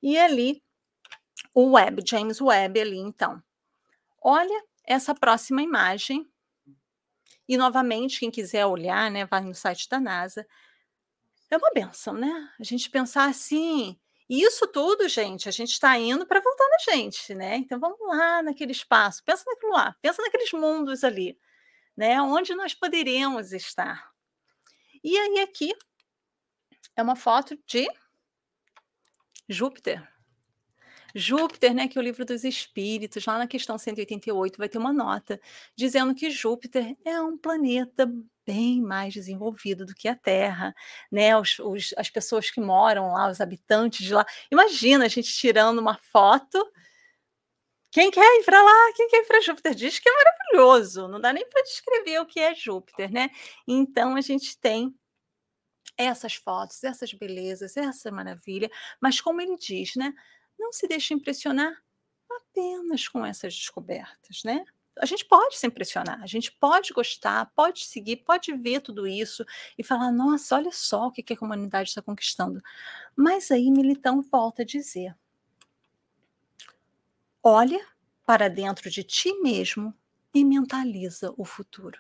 [0.03, 0.63] E ali,
[1.55, 3.43] o Webb, James Webb, ali, então.
[4.21, 6.29] Olha essa próxima imagem.
[7.49, 10.47] E novamente, quem quiser olhar, né, vai no site da NASA.
[11.51, 12.51] É uma benção, né?
[12.61, 13.99] A gente pensar assim.
[14.29, 17.57] E isso tudo, gente, a gente está indo para voltar na gente, né?
[17.57, 21.39] Então vamos lá naquele espaço, pensa naquilo lá, pensa naqueles mundos ali
[21.99, 22.23] né?
[22.23, 24.09] Onde nós poderíamos estar.
[25.03, 25.75] E aí aqui
[26.95, 27.89] é uma foto de
[29.49, 30.09] Júpiter.
[31.13, 34.93] Júpiter, né, que é o livro dos espíritos, lá na questão 188 vai ter uma
[34.93, 35.41] nota
[35.75, 38.09] dizendo que Júpiter é um planeta
[38.47, 40.73] bem mais desenvolvido do que a Terra,
[41.11, 41.37] né?
[41.37, 44.25] Os, os, as pessoas que moram lá, os habitantes de lá.
[44.53, 46.65] Imagina a gente tirando uma foto
[47.91, 48.93] quem quer ir para lá?
[48.95, 49.75] Quem quer ir para Júpiter?
[49.75, 51.09] Diz que é maravilhoso.
[51.09, 53.31] Não dá nem para descrever o que é Júpiter, né?
[53.67, 54.95] Então a gente tem
[55.97, 58.71] essas fotos, essas belezas, essa maravilha,
[59.01, 60.15] mas como ele diz, né?
[60.59, 61.73] Não se deixe impressionar
[62.31, 64.65] apenas com essas descobertas, né?
[65.01, 69.45] a gente pode se impressionar, a gente pode gostar, pode seguir, pode ver tudo isso
[69.77, 72.61] e falar: nossa, olha só o que, a comunidade está conquistando.
[73.17, 75.15] Mas aí Militão volta a dizer:
[77.49, 77.81] olha
[78.27, 79.95] para dentro de ti mesmo
[80.35, 81.99] e mentaliza o futuro.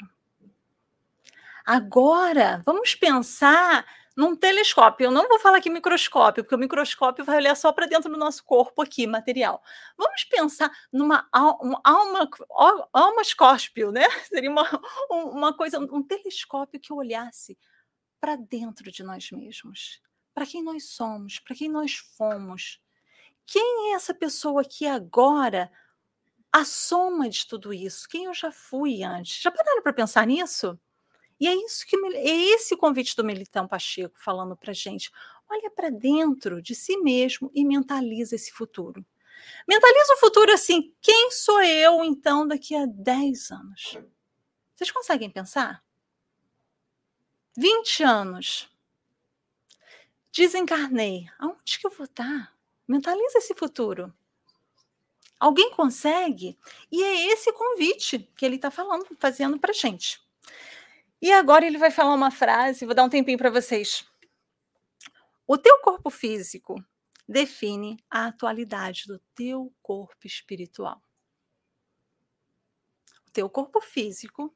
[1.65, 5.07] Agora, vamos pensar num telescópio.
[5.07, 8.19] Eu não vou falar aqui microscópio, porque o microscópio vai olhar só para dentro do
[8.19, 9.63] nosso corpo aqui, material.
[9.97, 12.29] Vamos pensar numa alma, alma
[12.93, 14.03] almascópio, né?
[14.29, 14.69] Seria uma,
[15.11, 17.57] uma coisa, um telescópio que olhasse
[18.21, 20.03] para dentro de nós mesmos,
[20.35, 22.81] para quem nós somos, para quem nós fomos.
[23.51, 25.73] Quem é essa pessoa que agora
[26.53, 28.07] a soma de tudo isso?
[28.07, 29.41] Quem eu já fui antes?
[29.41, 30.79] Já pararam para pensar nisso?
[31.41, 35.11] E é isso que é esse convite do Militão Pacheco falando para gente.
[35.49, 39.03] Olha para dentro de si mesmo e mentaliza esse futuro.
[39.67, 43.99] Mentaliza o futuro assim: quem sou eu então daqui a 10 anos?
[44.75, 45.83] Vocês conseguem pensar?
[47.57, 48.69] 20 anos.
[50.31, 51.31] Desencarnei.
[51.39, 52.58] Aonde que eu vou estar?
[52.89, 54.13] Mentaliza esse futuro.
[55.39, 56.59] Alguém consegue?
[56.91, 60.21] E é esse convite que ele está falando, fazendo para gente.
[61.21, 64.05] E agora ele vai falar uma frase, vou dar um tempinho para vocês.
[65.47, 66.83] O teu corpo físico
[67.29, 71.03] define a atualidade do teu corpo espiritual.
[73.27, 74.55] O teu corpo físico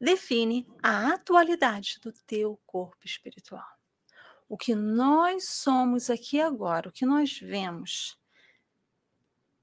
[0.00, 3.66] define a atualidade do teu corpo espiritual.
[4.52, 8.18] O que nós somos aqui agora, o que nós vemos,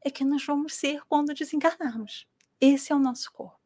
[0.04, 2.28] é que nós vamos ser quando desencarnarmos.
[2.60, 3.60] Esse é o nosso corpo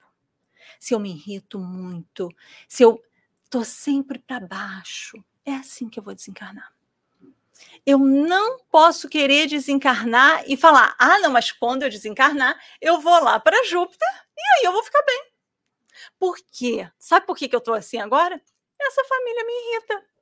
[0.79, 2.29] se eu me irrito muito,
[2.67, 3.01] se eu
[3.43, 6.73] estou sempre para baixo, é assim que eu vou desencarnar.
[7.85, 13.23] Eu não posso querer desencarnar e falar: ah, não, mas quando eu desencarnar, eu vou
[13.23, 14.07] lá para Júpiter
[14.37, 15.31] e aí eu vou ficar bem.
[16.19, 16.89] Por quê?
[16.97, 18.41] Sabe por que, que eu estou assim agora?
[18.79, 20.12] Essa família me irrita.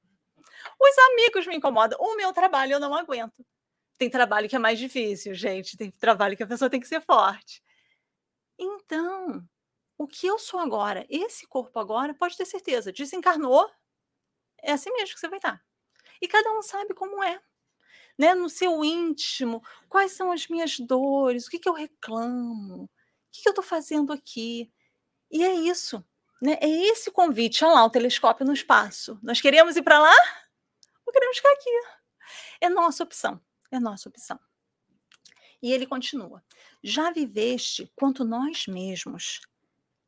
[0.79, 1.99] Os amigos me incomodam.
[1.99, 3.45] O meu trabalho eu não aguento.
[3.97, 5.77] Tem trabalho que é mais difícil, gente.
[5.77, 7.61] Tem trabalho que a pessoa tem que ser forte.
[8.57, 9.47] Então,
[9.97, 13.69] o que eu sou agora, esse corpo agora, pode ter certeza, desencarnou,
[14.61, 15.63] é assim mesmo que você vai estar.
[16.21, 17.39] E cada um sabe como é.
[18.17, 18.33] Né?
[18.33, 22.89] No seu íntimo, quais são as minhas dores, o que, que eu reclamo, o
[23.31, 24.71] que, que eu estou fazendo aqui.
[25.29, 26.03] E é isso.
[26.41, 26.57] Né?
[26.61, 27.63] É esse convite.
[27.63, 29.19] Olha lá, o telescópio no espaço.
[29.21, 30.15] Nós queremos ir para lá
[31.11, 31.69] queremos ficar aqui?
[32.61, 33.39] É nossa opção.
[33.71, 34.39] É nossa opção.
[35.61, 36.43] E ele continua:
[36.83, 39.41] Já viveste quanto nós mesmos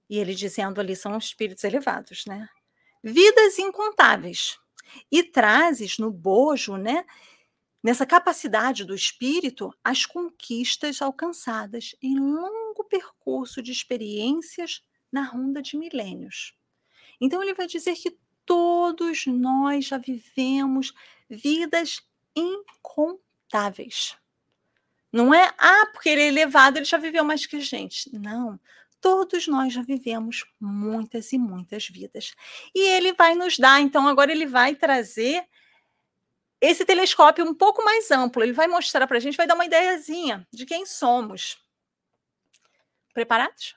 [0.09, 2.47] e ele dizendo ali são espíritos elevados, né?
[3.03, 4.59] Vidas incontáveis.
[5.11, 7.05] E trazes no bojo, né?
[7.81, 15.75] Nessa capacidade do espírito, as conquistas alcançadas em longo percurso de experiências na ronda de
[15.77, 16.53] milênios.
[17.19, 20.93] Então, ele vai dizer que todos nós já vivemos
[21.29, 22.01] vidas
[22.35, 24.17] incontáveis.
[25.11, 28.11] Não é, ah, porque ele é elevado, ele já viveu mais que a gente.
[28.17, 28.59] Não
[29.03, 32.33] todos nós já vivemos muitas e muitas vidas.
[32.73, 35.45] E ele vai nos dar, então, agora ele vai trazer
[36.61, 38.41] esse telescópio um pouco mais amplo.
[38.41, 41.57] Ele vai mostrar para a gente, vai dar uma ideiazinha de quem somos.
[43.13, 43.75] Preparados?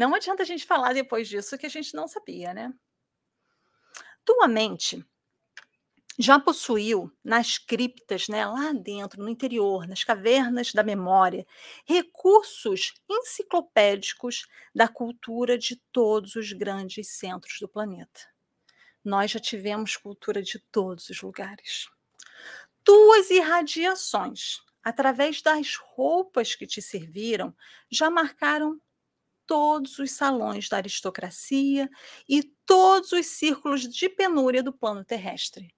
[0.00, 2.72] Não adianta a gente falar depois disso que a gente não sabia, né?
[4.24, 5.04] Tua mente
[6.18, 11.46] já possuiu nas criptas, né, lá dentro, no interior, nas cavernas da memória,
[11.84, 18.20] recursos enciclopédicos da cultura de todos os grandes centros do planeta.
[19.04, 21.90] Nós já tivemos cultura de todos os lugares.
[22.82, 27.54] Tuas irradiações, através das roupas que te serviram,
[27.90, 28.80] já marcaram
[29.50, 31.90] todos os salões da aristocracia
[32.28, 35.74] e todos os círculos de penúria do plano terrestre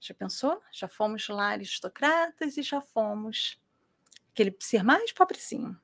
[0.00, 0.60] já pensou?
[0.72, 3.60] Já fomos lá aristocratas e já fomos
[4.32, 5.78] aquele ser mais pobrezinho.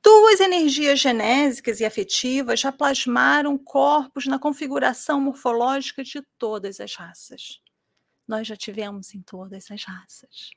[0.00, 7.60] Tuas energias genésicas e afetivas já plasmaram corpos na configuração morfológica de todas as raças.
[8.26, 10.52] Nós já tivemos em todas as raças.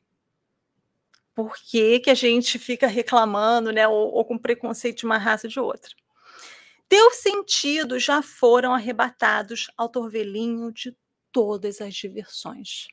[1.35, 5.47] Por que, que a gente fica reclamando, né, ou, ou com preconceito de uma raça
[5.47, 5.91] de outra?
[6.87, 10.95] Teus sentidos já foram arrebatados ao torvelinho de
[11.31, 12.87] todas as diversões.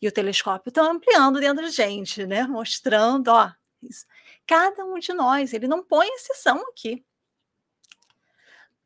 [0.00, 2.42] E o telescópio está ampliando dentro da gente, né?
[2.42, 4.04] Mostrando, ó, isso.
[4.44, 7.04] cada um de nós, ele não põe exceção aqui.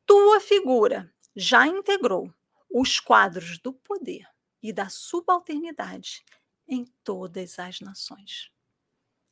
[0.04, 2.30] Tua figura já integrou
[2.70, 4.28] os quadros do poder
[4.62, 6.22] e da subalternidade
[6.68, 8.50] em todas as nações.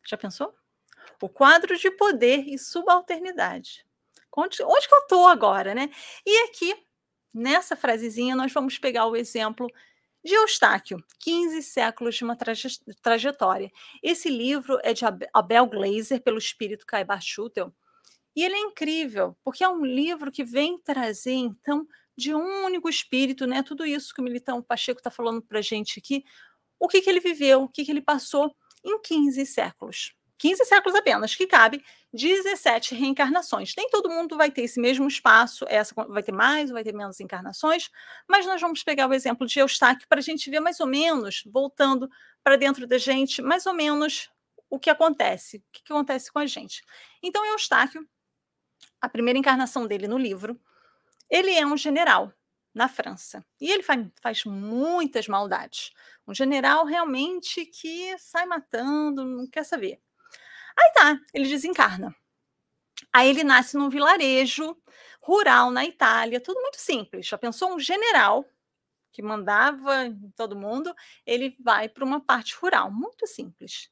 [0.07, 0.55] Já pensou?
[1.21, 3.85] o quadro de poder e subalternidade.
[4.37, 5.91] Onde, onde que eu estou agora, né?
[6.27, 6.75] E aqui,
[7.33, 9.67] nessa frasezinha, nós vamos pegar o exemplo
[10.25, 12.69] de Eustáquio, 15 séculos de uma traje
[13.01, 13.71] trajetória.
[14.03, 17.73] Esse livro é de Abel Glaser, pelo espírito Caibar Schutel,
[18.35, 21.87] e ele é incrível, porque é um livro que vem trazer, então,
[22.17, 23.63] de um único espírito, né?
[23.63, 26.25] Tudo isso que o Militão Pacheco está falando para a gente aqui,
[26.81, 30.15] o que, que ele viveu, o que, que ele passou em 15 séculos.
[30.39, 33.73] 15 séculos apenas, que cabe 17 reencarnações.
[33.77, 37.19] Nem todo mundo vai ter esse mesmo espaço, essa vai ter mais vai ter menos
[37.21, 37.89] encarnações,
[38.29, 41.43] mas nós vamos pegar o exemplo de Eustáquio para a gente ver mais ou menos,
[41.47, 42.11] voltando
[42.43, 44.31] para dentro da gente, mais ou menos
[44.69, 46.83] o que acontece, o que acontece com a gente.
[47.23, 48.07] Então, Eustáquio,
[49.01, 50.61] a primeira encarnação dele no livro,
[51.31, 52.33] ele é um general
[52.75, 53.45] na França.
[53.61, 55.93] E ele faz, faz muitas maldades.
[56.27, 60.01] Um general realmente que sai matando, não quer saber.
[60.77, 62.15] Aí tá, ele desencarna.
[63.13, 64.77] Aí ele nasce num vilarejo
[65.23, 67.27] rural na Itália, tudo muito simples.
[67.27, 68.45] Já pensou um general
[69.13, 70.93] que mandava todo mundo,
[71.25, 73.89] ele vai para uma parte rural, muito simples.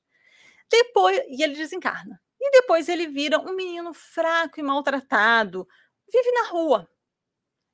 [0.68, 2.20] Depois, e ele desencarna.
[2.40, 5.66] E depois ele vira um menino fraco e maltratado,
[6.12, 6.90] vive na rua,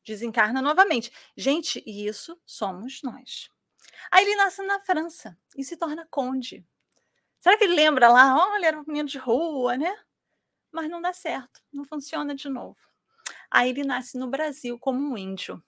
[0.05, 1.13] desencarna novamente.
[1.37, 3.51] Gente, isso somos nós.
[4.11, 6.65] Aí ele nasce na França e se torna conde.
[7.41, 8.37] Será que ele lembra lá?
[8.37, 9.97] Olha, era um menino de rua, né?
[10.71, 12.79] Mas não dá certo, não funciona de novo.
[13.51, 15.63] Aí ele nasce no Brasil como um índio.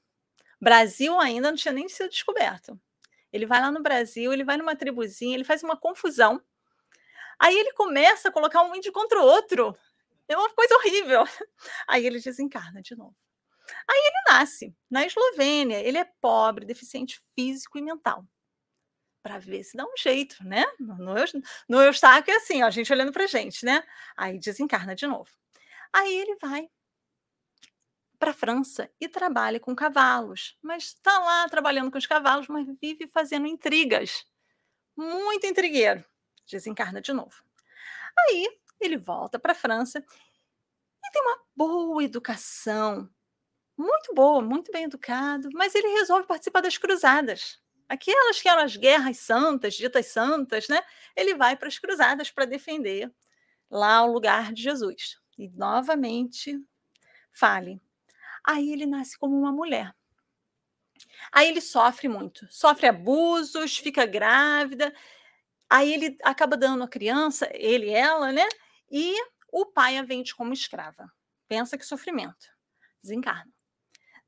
[0.61, 2.79] Brasil ainda não tinha nem sido descoberto.
[3.33, 6.43] Ele vai lá no Brasil, ele vai numa tribuzinha, ele faz uma confusão.
[7.39, 9.77] Aí ele começa a colocar um índio contra o outro.
[10.29, 11.25] É uma coisa horrível.
[11.89, 13.17] Aí ele desencarna de novo.
[13.89, 15.81] Aí ele nasce na Eslovênia.
[15.81, 18.25] Ele é pobre, deficiente físico e mental
[19.23, 20.65] para ver se dá um jeito, né?
[20.79, 21.15] No,
[21.69, 23.83] no Eustáquio é assim, ó, a gente olhando para gente, né?
[24.17, 25.31] Aí desencarna de novo.
[25.93, 26.69] Aí ele vai
[28.19, 32.67] para a França e trabalha com cavalos, mas está lá trabalhando com os cavalos, mas
[32.81, 34.27] vive fazendo intrigas.
[34.97, 36.05] Muito intrigueiro.
[36.47, 37.43] Desencarna de novo.
[38.19, 38.47] Aí
[38.79, 40.05] ele volta para a França
[41.05, 43.09] e tem uma boa educação,
[43.81, 48.77] muito boa, muito bem educado, mas ele resolve participar das cruzadas aquelas que eram as
[48.77, 50.81] guerras santas, ditas santas, né?
[51.17, 53.13] Ele vai para as cruzadas para defender
[53.69, 55.19] lá o lugar de Jesus.
[55.37, 56.57] E novamente
[57.33, 57.83] fale.
[58.45, 59.93] Aí ele nasce como uma mulher.
[61.33, 64.95] Aí ele sofre muito, sofre abusos, fica grávida.
[65.69, 68.47] Aí ele acaba dando a criança, ele ela, né?
[68.89, 69.15] E
[69.51, 71.11] o pai a vende como escrava.
[71.49, 72.47] Pensa que sofrimento.
[73.03, 73.51] Desencarna.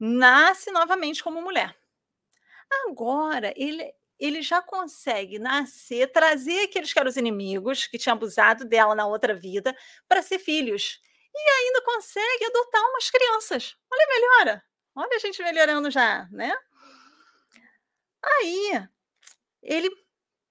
[0.05, 1.77] Nasce novamente como mulher.
[2.88, 8.65] Agora, ele, ele já consegue nascer, trazer aqueles que eram os inimigos, que tinham abusado
[8.65, 9.77] dela na outra vida,
[10.09, 11.01] para ser filhos.
[11.33, 13.77] E ainda consegue adotar umas crianças.
[13.93, 14.65] Olha, melhora.
[14.97, 16.53] Olha a gente melhorando já, né?
[18.25, 18.88] Aí,
[19.62, 19.88] ele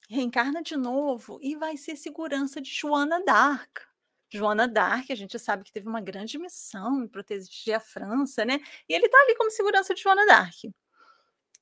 [0.09, 3.90] reencarna de novo e vai ser segurança de Joana d'Arc.
[4.37, 8.59] Joana d'Arc, a gente sabe que teve uma grande missão em proteger a França, né?
[8.87, 10.71] E ele está ali como segurança de Joana d'Arc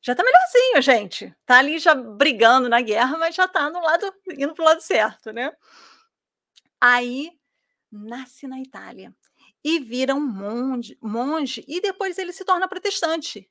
[0.02, 1.36] já tá melhorzinho, gente.
[1.46, 5.32] Tá ali já brigando na guerra, mas já tá no lado, indo pro lado certo,
[5.32, 5.52] né?
[6.80, 7.32] Aí
[7.92, 9.14] nasce na Itália
[9.64, 13.50] e vira um monge, monge e depois ele se torna protestante.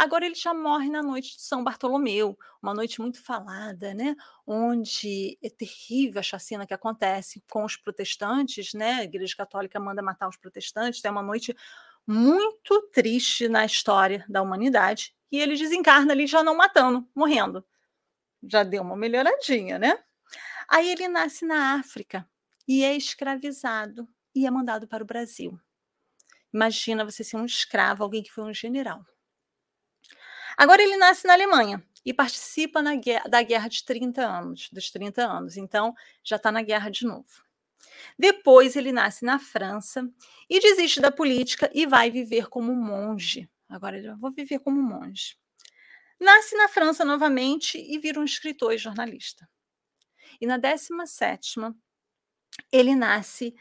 [0.00, 4.16] Agora ele já morre na noite de São Bartolomeu, uma noite muito falada, né?
[4.46, 8.92] Onde é terrível a chacina que acontece com os protestantes, né?
[8.94, 11.04] A Igreja Católica manda matar os protestantes.
[11.04, 11.54] É uma noite
[12.06, 17.62] muito triste na história da humanidade e ele desencarna ali já não matando, morrendo.
[18.42, 20.02] Já deu uma melhoradinha, né?
[20.66, 22.26] Aí ele nasce na África
[22.66, 25.60] e é escravizado e é mandado para o Brasil.
[26.50, 29.04] Imagina você ser um escravo, alguém que foi um general.
[30.60, 35.56] Agora ele nasce na Alemanha e participa da guerra de 30 anos, dos 30 anos.
[35.56, 37.42] Então, já está na guerra de novo.
[38.18, 40.06] Depois ele nasce na França
[40.50, 43.48] e desiste da política e vai viver como monge.
[43.70, 45.34] Agora eu vou viver como monge.
[46.20, 49.48] Nasce na França novamente e vira um escritor e jornalista.
[50.38, 51.58] E na 17
[52.70, 53.54] ele nasce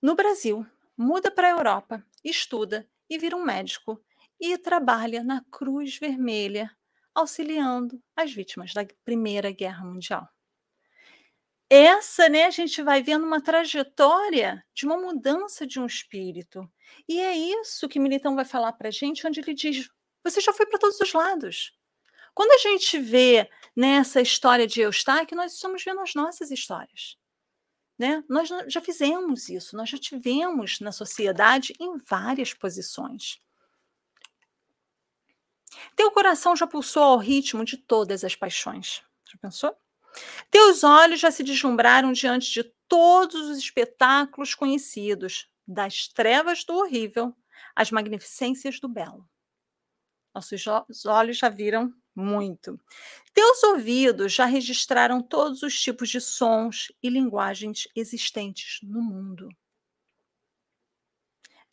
[0.00, 0.64] no Brasil,
[0.96, 4.00] muda para a Europa, estuda e vira um médico
[4.40, 6.70] e trabalha na Cruz Vermelha,
[7.14, 10.28] auxiliando as vítimas da Primeira Guerra Mundial
[11.68, 16.68] essa, né, a gente vai vendo uma trajetória de uma mudança de um espírito.
[17.08, 19.88] E é isso que Militão vai falar para a gente, onde ele diz:
[20.24, 21.72] você já foi para todos os lados.
[22.34, 27.16] Quando a gente vê nessa história de Eustáquio, nós estamos vendo as nossas histórias.
[27.98, 28.22] Né?
[28.28, 33.40] Nós já fizemos isso, nós já tivemos na sociedade em várias posições.
[35.94, 39.02] Teu coração já pulsou ao ritmo de todas as paixões.
[39.30, 39.76] Já pensou?
[40.50, 47.36] Teus olhos já se deslumbraram diante de todos os espetáculos conhecidos, das trevas do horrível
[47.74, 49.28] às magnificências do belo.
[50.34, 52.80] Nossos olhos já viram muito.
[53.34, 59.48] Teus ouvidos já registraram todos os tipos de sons e linguagens existentes no mundo.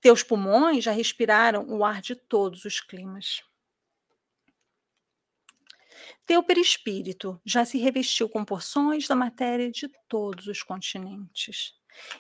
[0.02, 3.42] Teus pulmões já respiraram o ar de todos os climas.
[6.26, 11.74] Teu perispírito já se revestiu com porções da matéria de todos os continentes.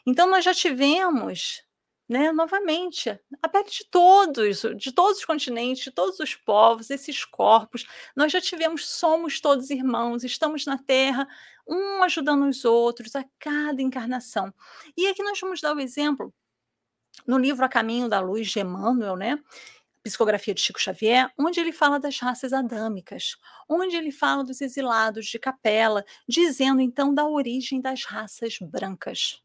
[0.05, 1.63] Então, nós já tivemos
[2.07, 3.09] né, novamente,
[3.41, 7.85] a pele de todos, de todos os continentes, de todos os povos, esses corpos.
[8.15, 11.27] Nós já tivemos, somos todos irmãos, estamos na Terra,
[11.67, 14.53] um ajudando os outros a cada encarnação.
[14.97, 16.33] E aqui nós vamos dar o exemplo
[17.25, 19.39] no livro A Caminho da Luz de Emmanuel, né?
[20.03, 23.37] Psicografia de Chico Xavier, onde ele fala das raças adâmicas,
[23.69, 29.43] onde ele fala dos exilados de capela, dizendo então da origem das raças brancas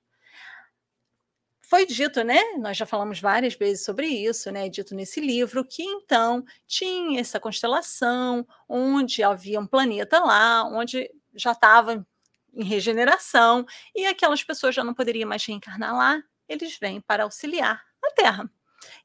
[1.68, 2.40] foi dito, né?
[2.58, 4.70] Nós já falamos várias vezes sobre isso, né?
[4.70, 11.52] Dito nesse livro que então tinha essa constelação onde havia um planeta lá, onde já
[11.52, 12.06] estava
[12.54, 17.82] em regeneração e aquelas pessoas já não poderiam mais reencarnar lá, eles vêm para auxiliar
[18.02, 18.50] a Terra.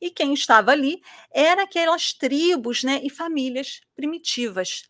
[0.01, 1.01] E quem estava ali
[1.32, 4.84] eram aquelas tribos, né, e famílias primitivas,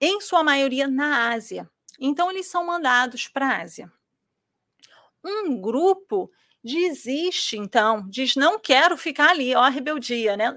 [0.00, 1.68] em sua maioria na Ásia.
[1.98, 3.92] Então eles são mandados para a Ásia.
[5.24, 6.30] Um grupo
[6.62, 10.54] desiste, então, diz: não quero ficar ali, ó, a rebeldia, né?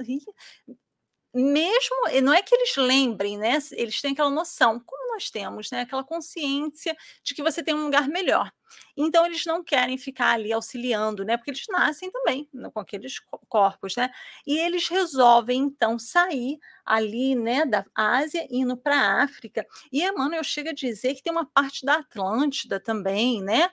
[1.34, 3.57] mesmo, não é que eles lembrem, né?
[3.72, 5.82] Eles têm aquela noção, como nós temos, né?
[5.82, 8.51] Aquela consciência de que você tem um lugar melhor.
[8.95, 11.38] Então, eles não querem ficar ali auxiliando, né?
[11.38, 14.09] Porque eles nascem também né, com aqueles corpos, né?
[14.47, 19.66] E eles resolvem, então, sair ali, né, da Ásia, indo para a África.
[19.91, 23.70] E Emmanuel chega a dizer que tem uma parte da Atlântida também, né?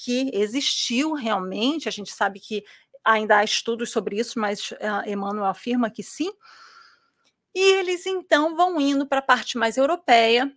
[0.00, 2.64] que existiu realmente, a gente sabe que
[3.04, 6.30] ainda há estudos sobre isso, mas uh, Emmanuel afirma que sim.
[7.54, 10.54] E eles então vão indo para a parte mais europeia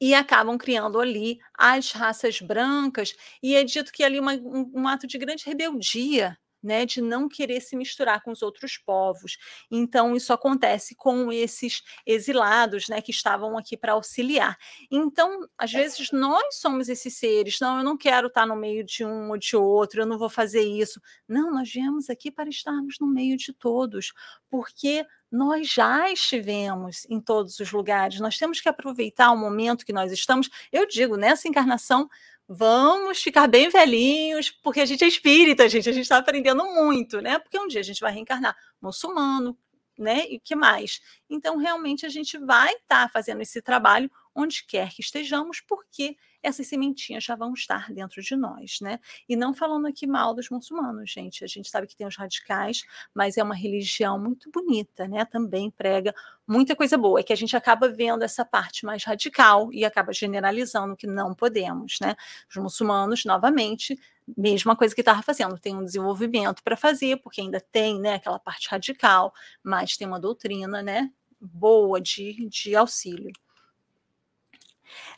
[0.00, 4.88] e acabam criando ali as raças brancas, e é dito que ali uma, um, um
[4.88, 9.36] ato de grande rebeldia né, de não querer se misturar com os outros povos.
[9.70, 14.56] Então, isso acontece com esses exilados, né, que estavam aqui para auxiliar.
[14.90, 17.58] Então, às vezes, nós somos esses seres.
[17.60, 20.28] Não, eu não quero estar no meio de um ou de outro, eu não vou
[20.28, 21.00] fazer isso.
[21.28, 24.12] Não, nós viemos aqui para estarmos no meio de todos,
[24.48, 28.18] porque nós já estivemos em todos os lugares.
[28.18, 30.50] Nós temos que aproveitar o momento que nós estamos.
[30.72, 32.08] Eu digo, nessa encarnação,
[32.52, 37.20] vamos ficar bem velhinhos, porque a gente é espírita, gente, a gente está aprendendo muito,
[37.20, 37.38] né?
[37.38, 39.56] Porque um dia a gente vai reencarnar muçulmano,
[39.96, 40.24] né?
[40.28, 41.00] E que mais?
[41.28, 46.16] Então, realmente, a gente vai estar tá fazendo esse trabalho onde quer que estejamos, porque
[46.42, 48.98] essas sementinhas já vão estar dentro de nós, né?
[49.28, 51.44] E não falando aqui mal dos muçulmanos, gente.
[51.44, 52.82] A gente sabe que tem os radicais,
[53.14, 55.24] mas é uma religião muito bonita, né?
[55.24, 56.14] Também prega
[56.46, 57.20] muita coisa boa.
[57.20, 61.34] É que a gente acaba vendo essa parte mais radical e acaba generalizando que não
[61.34, 62.16] podemos, né?
[62.48, 63.98] Os muçulmanos, novamente,
[64.36, 68.38] mesma coisa que estava fazendo, tem um desenvolvimento para fazer, porque ainda tem, né, aquela
[68.38, 69.32] parte radical,
[69.62, 71.10] mas tem uma doutrina, né,
[71.40, 73.32] boa de, de auxílio.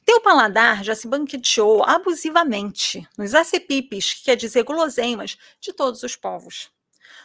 [0.04, 6.16] Teu paladar já se banqueteou abusivamente nos acepipes, que quer dizer guloseimas, de todos os
[6.16, 6.70] povos.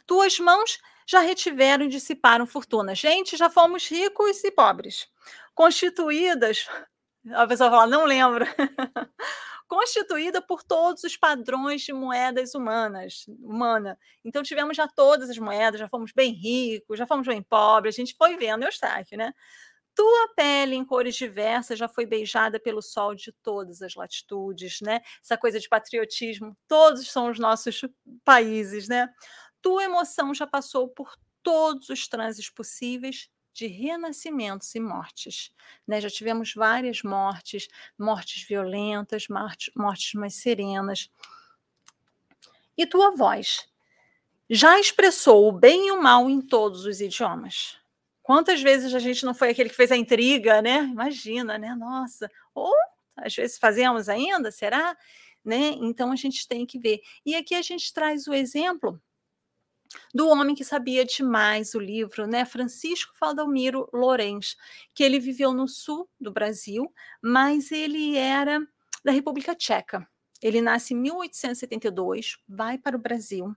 [0.05, 2.93] Tuas mãos já retiveram e dissiparam fortuna.
[2.93, 5.07] Gente, já fomos ricos e pobres.
[5.55, 6.67] Constituídas,
[7.33, 8.45] a pessoa fala, não lembro.
[9.67, 13.99] Constituída por todos os padrões de moedas humanas, humana.
[14.23, 17.97] Então tivemos já todas as moedas, já fomos bem ricos, já fomos bem pobres, a
[17.97, 19.33] gente foi vendo Eustáquio, né?
[19.97, 25.01] Tua pele em cores diversas já foi beijada pelo sol de todas as latitudes, né?
[25.23, 27.81] Essa coisa de patriotismo, todos são os nossos
[28.23, 29.11] países, né?
[29.59, 35.51] Tua emoção já passou por todos os trânsitos possíveis de renascimentos e mortes.
[35.87, 35.99] Né?
[35.99, 37.67] Já tivemos várias mortes,
[37.97, 41.09] mortes violentas, mortes, mortes mais serenas.
[42.77, 43.67] E tua voz
[44.47, 47.79] já expressou o bem e o mal em todos os idiomas.
[48.27, 50.79] Quantas vezes a gente não foi aquele que fez a intriga, né?
[50.79, 51.73] Imagina, né?
[51.73, 52.73] Nossa, ou
[53.15, 54.97] às vezes fazemos ainda, será?
[55.45, 55.69] Né?
[55.79, 56.99] Então a gente tem que ver.
[57.25, 59.01] E aqui a gente traz o exemplo
[60.13, 62.43] do homem que sabia demais o livro, né?
[62.43, 64.57] Francisco Valdomiro Lourenço,
[64.93, 68.59] que ele viveu no sul do Brasil, mas ele era
[69.05, 70.05] da República Tcheca.
[70.41, 73.55] Ele nasce em 1872, vai para o Brasil.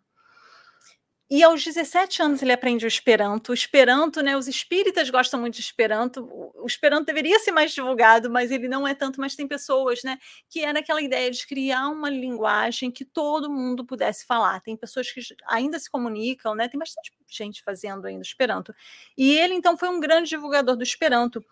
[1.33, 3.53] E aos 17 anos ele aprende o Esperanto.
[3.53, 6.29] O Esperanto, né, os espíritas gostam muito de Esperanto.
[6.57, 10.19] O Esperanto deveria ser mais divulgado, mas ele não é tanto, mas tem pessoas, né,
[10.49, 14.61] que era aquela ideia de criar uma linguagem que todo mundo pudesse falar.
[14.61, 16.69] Tem pessoas que ainda se comunicam, né?
[16.69, 18.75] Tem bastante gente fazendo ainda Esperanto.
[19.17, 21.45] E ele então foi um grande divulgador do Esperanto.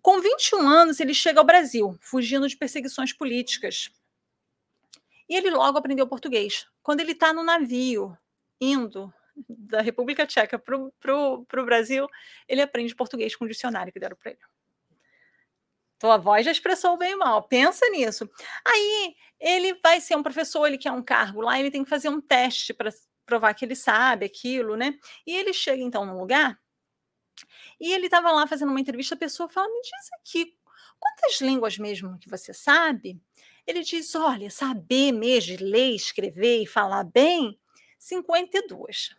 [0.00, 3.90] Com 21 anos, ele chega ao Brasil, fugindo de perseguições políticas.
[5.28, 6.66] E ele logo aprendeu português.
[6.82, 8.16] Quando ele está no navio,
[8.62, 9.12] indo
[9.48, 10.76] da República Tcheca para
[11.16, 12.06] o Brasil,
[12.46, 14.40] ele aprende português com o dicionário que deram para ele.
[15.98, 18.28] Tua voz já expressou bem mal, pensa nisso.
[18.64, 22.08] Aí ele vai ser um professor, ele quer um cargo lá, ele tem que fazer
[22.08, 22.90] um teste para
[23.24, 24.94] provar que ele sabe aquilo, né?
[25.26, 26.60] E ele chega então num lugar
[27.80, 30.54] e ele estava lá fazendo uma entrevista, a pessoa fala: Me diz aqui,
[30.98, 33.20] quantas línguas mesmo que você sabe?
[33.66, 37.58] Ele diz: Olha, saber mesmo ler, escrever e falar bem,
[38.02, 39.14] 52.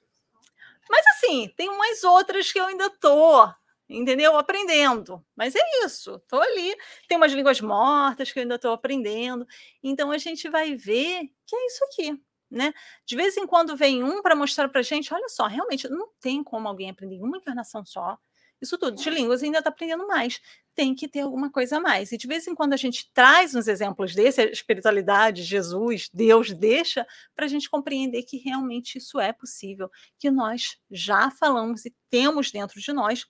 [0.90, 3.50] Mas assim, tem umas outras que eu ainda tô,
[3.88, 4.36] entendeu?
[4.38, 5.26] Aprendendo.
[5.36, 6.76] Mas é isso, tô ali.
[7.08, 9.48] Tem umas línguas mortas que eu ainda estou aprendendo.
[9.82, 12.22] Então a gente vai ver que é isso aqui.
[12.52, 12.72] Né?
[13.06, 16.44] De vez em quando vem um para mostrar para gente, olha só, realmente não tem
[16.44, 18.16] como alguém aprender uma encarnação só,
[18.64, 20.40] isso tudo de línguas ainda está aprendendo mais.
[20.74, 22.12] Tem que ter alguma coisa a mais.
[22.12, 26.52] E de vez em quando a gente traz uns exemplos desse, a espiritualidade, Jesus, Deus
[26.52, 27.06] deixa,
[27.36, 32.52] para a gente compreender que realmente isso é possível, que nós já falamos e temos
[32.52, 33.26] dentro de nós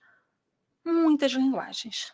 [0.84, 2.12] muitas linguagens.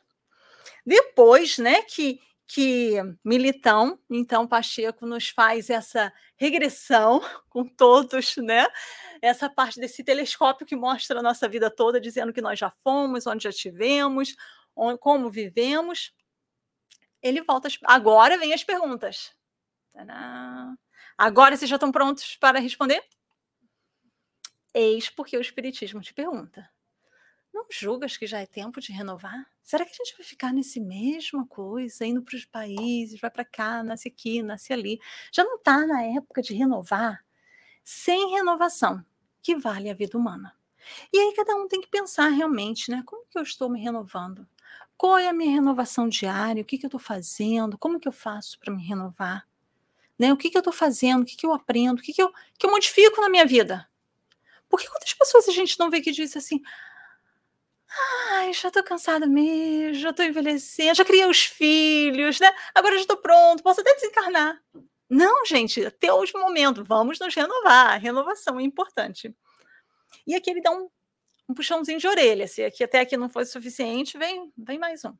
[0.84, 2.20] Depois, né, que
[2.52, 8.66] que Militão, então Pacheco nos faz essa regressão com todos, né?
[9.22, 13.24] Essa parte desse telescópio que mostra a nossa vida toda, dizendo que nós já fomos,
[13.24, 14.34] onde já tivemos,
[14.74, 16.12] onde, como vivemos.
[17.22, 17.68] Ele volta.
[17.84, 19.32] Agora vem as perguntas.
[19.92, 20.74] Tadá.
[21.16, 23.00] Agora vocês já estão prontos para responder?
[24.74, 26.68] Eis porque o Espiritismo te pergunta.
[27.52, 29.46] Não julgas que já é tempo de renovar?
[29.62, 33.44] Será que a gente vai ficar nesse mesma coisa, indo para os países, vai para
[33.44, 35.00] cá, nasce aqui, nasce ali?
[35.32, 37.24] Já não está na época de renovar?
[37.82, 39.04] Sem renovação,
[39.42, 40.54] que vale a vida humana.
[41.12, 43.02] E aí cada um tem que pensar realmente, né?
[43.04, 44.46] Como que eu estou me renovando?
[44.96, 46.62] Qual é a minha renovação diária?
[46.62, 47.78] O que, que eu estou fazendo?
[47.78, 49.46] Como que eu faço para me renovar?
[50.18, 50.32] Né?
[50.32, 51.22] O que, que eu estou fazendo?
[51.22, 52.00] O que, que eu aprendo?
[52.00, 53.88] O que, que, eu, que eu modifico na minha vida?
[54.68, 56.60] Porque quantas pessoas a gente não vê que diz assim,
[57.92, 62.48] Ai, já tô cansada mesmo, já tô envelhecendo, já criei os filhos, né?
[62.74, 64.62] Agora já tô pronto, posso até desencarnar.
[65.08, 67.94] Não, gente, até os momentos, vamos nos renovar.
[67.94, 69.34] A renovação é importante.
[70.26, 70.88] E aqui ele dá um,
[71.48, 72.46] um puxãozinho de orelha.
[72.46, 75.16] Se aqui até aqui não fosse suficiente, vem, vem mais um.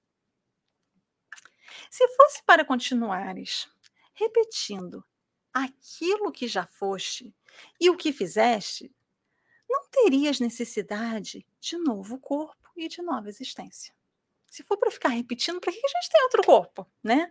[1.91, 3.69] Se fosse para continuares
[4.15, 5.05] repetindo
[5.53, 7.35] aquilo que já foste
[7.81, 8.95] e o que fizeste,
[9.69, 13.93] não terias necessidade de novo corpo e de nova existência.
[14.47, 17.31] Se for para ficar repetindo, para que a gente tem outro corpo, né?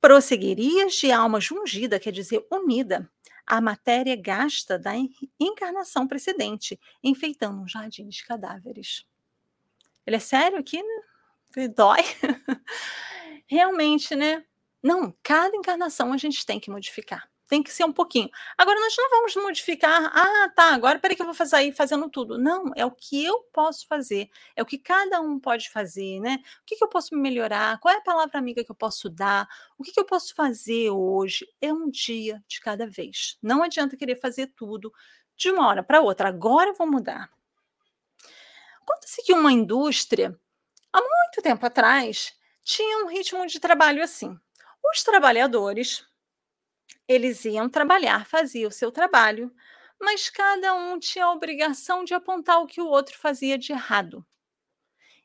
[0.00, 3.10] Prosseguirias de alma jungida, quer dizer, unida,
[3.46, 4.92] à matéria gasta da
[5.40, 9.04] encarnação precedente, enfeitando um jardim de cadáveres.
[10.06, 11.02] Ele é sério aqui, né?
[11.56, 12.02] Ele dói.
[13.46, 14.44] Realmente, né?
[14.82, 18.28] Não, cada encarnação a gente tem que modificar tem que ser um pouquinho.
[18.56, 22.08] Agora, nós não vamos modificar, ah, tá, agora peraí que eu vou fazer aí fazendo
[22.10, 22.38] tudo.
[22.38, 26.38] Não, é o que eu posso fazer, é o que cada um pode fazer, né?
[26.62, 27.78] O que, que eu posso melhorar?
[27.80, 29.48] Qual é a palavra amiga que eu posso dar?
[29.78, 31.46] O que, que eu posso fazer hoje?
[31.60, 33.38] É um dia de cada vez.
[33.42, 34.92] Não adianta querer fazer tudo
[35.36, 36.28] de uma hora para outra.
[36.28, 37.30] Agora eu vou mudar.
[38.84, 40.38] Conta-se que uma indústria,
[40.92, 42.32] há muito tempo atrás,
[42.62, 44.38] tinha um ritmo de trabalho assim.
[44.92, 46.04] Os trabalhadores
[47.08, 49.52] eles iam trabalhar, faziam o seu trabalho,
[50.00, 54.24] mas cada um tinha a obrigação de apontar o que o outro fazia de errado.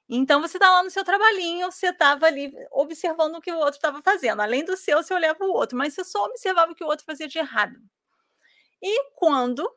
[0.10, 3.76] Então você está lá no seu trabalhinho, você estava ali observando o que o outro
[3.76, 4.42] estava fazendo.
[4.42, 7.06] Além do seu, você olhava o outro, mas você só observava o que o outro
[7.06, 7.80] fazia de errado.
[8.82, 9.70] E quando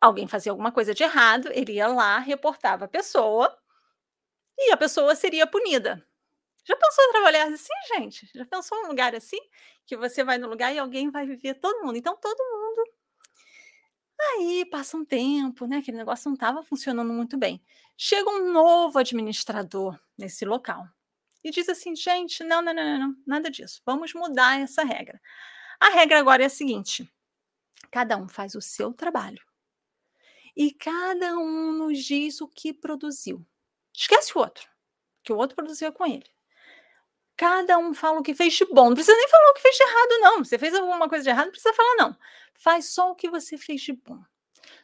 [0.00, 3.56] alguém fazia alguma coisa de errado, ele ia lá, reportava a pessoa
[4.58, 6.04] e a pessoa seria punida.
[6.64, 8.30] Já pensou em trabalhar assim, gente?
[8.34, 9.38] Já pensou em um lugar assim?
[9.86, 11.96] Que você vai no lugar e alguém vai viver todo mundo.
[11.96, 12.90] Então, todo mundo.
[14.20, 15.78] Aí passa um tempo, né?
[15.78, 17.62] Aquele negócio não estava funcionando muito bem.
[17.96, 20.88] Chega um novo administrador nesse local
[21.42, 23.82] e diz assim: gente, não, não, não, não, nada disso.
[23.84, 25.20] Vamos mudar essa regra.
[25.78, 27.08] A regra agora é a seguinte:
[27.90, 29.42] cada um faz o seu trabalho
[30.56, 33.44] e cada um nos diz o que produziu.
[33.92, 34.68] Esquece o outro,
[35.22, 36.33] que o outro produziu com ele.
[37.36, 38.88] Cada um fala o que fez de bom.
[38.88, 40.44] Não precisa nem falar o que fez de errado, não.
[40.44, 42.16] Você fez alguma coisa de errado, não precisa falar, não.
[42.54, 44.22] Faz só o que você fez de bom.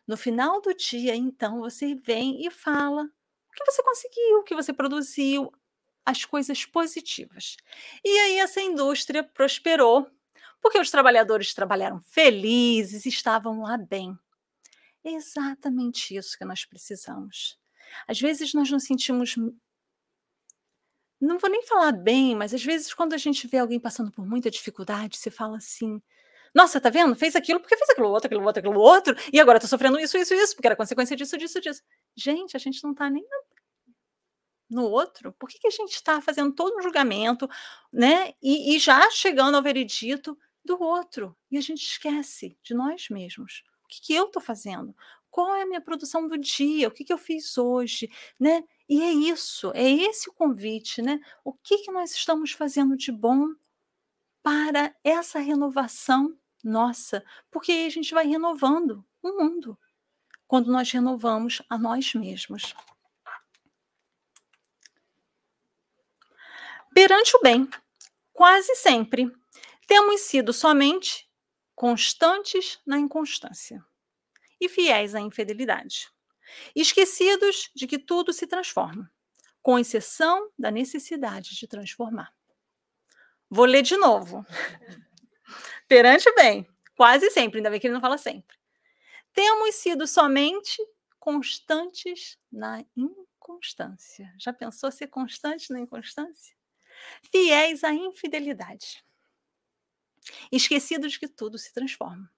[0.07, 4.55] No final do dia, então, você vem e fala o que você conseguiu, o que
[4.55, 5.53] você produziu,
[6.05, 7.57] as coisas positivas.
[8.05, 10.11] E aí essa indústria prosperou,
[10.61, 14.19] porque os trabalhadores trabalharam felizes, estavam lá bem.
[15.05, 17.59] É exatamente isso que nós precisamos.
[18.07, 19.37] Às vezes nós nos sentimos
[21.21, 24.27] não vou nem falar bem, mas às vezes quando a gente vê alguém passando por
[24.27, 26.01] muita dificuldade, você fala assim:
[26.55, 27.15] "Nossa, tá vendo?
[27.17, 30.17] Fez aquilo porque fez aquilo outro, aquilo outro, aquilo outro, e agora tá sofrendo isso,
[30.19, 31.83] isso, isso, porque era consequência disso, disso, disso".
[32.17, 33.25] Gente, a gente não tá nem
[34.71, 35.33] no outro.
[35.33, 37.49] Por que, que a gente está fazendo todo um julgamento,
[37.93, 38.33] né?
[38.43, 41.37] E, e já chegando ao veredito do outro.
[41.51, 43.65] E a gente esquece de nós mesmos.
[43.85, 44.95] O que, que eu estou fazendo?
[45.31, 46.89] Qual é a minha produção do dia?
[46.89, 48.09] O que, que eu fiz hoje?
[48.39, 48.63] Né?
[48.91, 51.21] E é isso, é esse o convite, né?
[51.45, 53.55] O que, que nós estamos fazendo de bom
[54.43, 57.25] para essa renovação nossa?
[57.53, 59.79] Porque aí a gente vai renovando o mundo
[60.49, 62.75] quando nós renovamos a nós mesmos.
[66.93, 67.71] Perante o bem,
[68.33, 69.31] quase sempre
[69.87, 71.31] temos sido somente
[71.77, 73.85] constantes na inconstância
[74.61, 76.11] e fiéis à infidelidade,
[76.75, 79.11] esquecidos de que tudo se transforma,
[79.63, 82.35] com exceção da necessidade de transformar.
[83.49, 84.45] Vou ler de novo.
[85.89, 88.57] Perante bem, quase sempre, ainda bem que ele não fala sempre.
[89.33, 90.77] Temos sido somente
[91.19, 94.33] constantes na inconstância.
[94.39, 96.55] Já pensou ser constante na inconstância?
[97.31, 99.05] Fiéis à infidelidade
[100.51, 102.31] esquecidos de que tudo se transforma,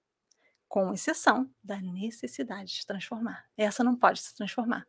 [0.73, 3.45] com exceção da necessidade de transformar.
[3.55, 4.87] Essa não pode se transformar.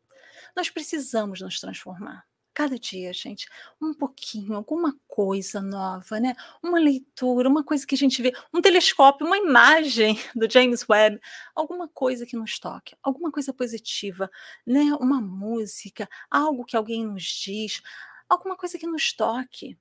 [0.56, 2.24] Nós precisamos nos transformar.
[2.54, 3.46] Cada dia, gente,
[3.78, 6.34] um pouquinho, alguma coisa nova, né?
[6.62, 11.20] Uma leitura, uma coisa que a gente vê, um telescópio, uma imagem do James Webb,
[11.54, 14.30] alguma coisa que nos toque, alguma coisa positiva,
[14.66, 14.84] né?
[14.98, 17.82] Uma música, algo que alguém nos diz,
[18.26, 19.78] alguma coisa que nos toque.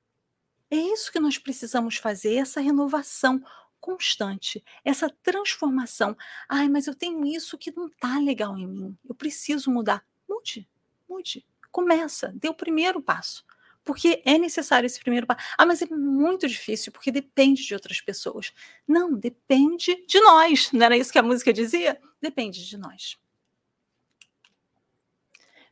[0.69, 3.41] É isso que nós precisamos fazer, essa renovação
[3.83, 6.15] constante, essa transformação.
[6.47, 8.97] Ai, mas eu tenho isso que não está legal em mim.
[9.05, 10.05] Eu preciso mudar.
[10.27, 10.65] Mude,
[11.07, 11.45] mude.
[11.69, 13.45] Começa, dê o primeiro passo.
[13.83, 15.45] Porque é necessário esse primeiro passo.
[15.57, 18.53] Ah, mas é muito difícil, porque depende de outras pessoas.
[18.87, 20.71] Não, depende de nós.
[20.71, 21.99] Não era isso que a música dizia?
[22.21, 23.17] Depende de nós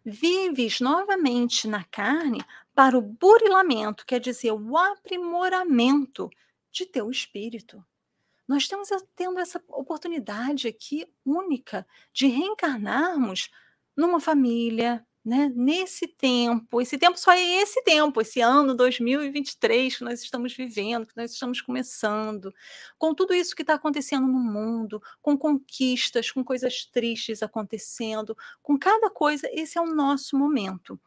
[0.03, 2.43] vives novamente na carne
[2.73, 6.27] para o burilamento, quer dizer, o aprimoramento
[6.71, 7.85] de teu espírito.
[8.51, 13.49] Nós estamos tendo essa oportunidade aqui única de reencarnarmos
[13.95, 15.49] numa família, né?
[15.55, 21.07] Nesse tempo, esse tempo só é esse tempo, esse ano 2023 que nós estamos vivendo,
[21.07, 22.53] que nós estamos começando,
[22.97, 28.77] com tudo isso que está acontecendo no mundo, com conquistas, com coisas tristes acontecendo, com
[28.77, 30.99] cada coisa, esse é o nosso momento.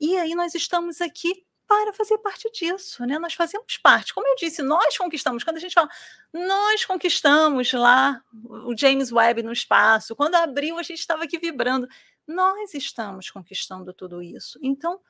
[0.00, 3.18] E aí nós estamos aqui para fazer parte disso, né?
[3.18, 4.14] Nós fazemos parte.
[4.14, 5.42] Como eu disse, nós conquistamos.
[5.42, 5.88] Quando a gente fala,
[6.32, 10.14] nós conquistamos lá o James Webb no espaço.
[10.14, 11.88] Quando abriu, a gente estava aqui vibrando
[12.26, 14.58] nós estamos conquistando tudo isso.
[14.62, 15.00] Então,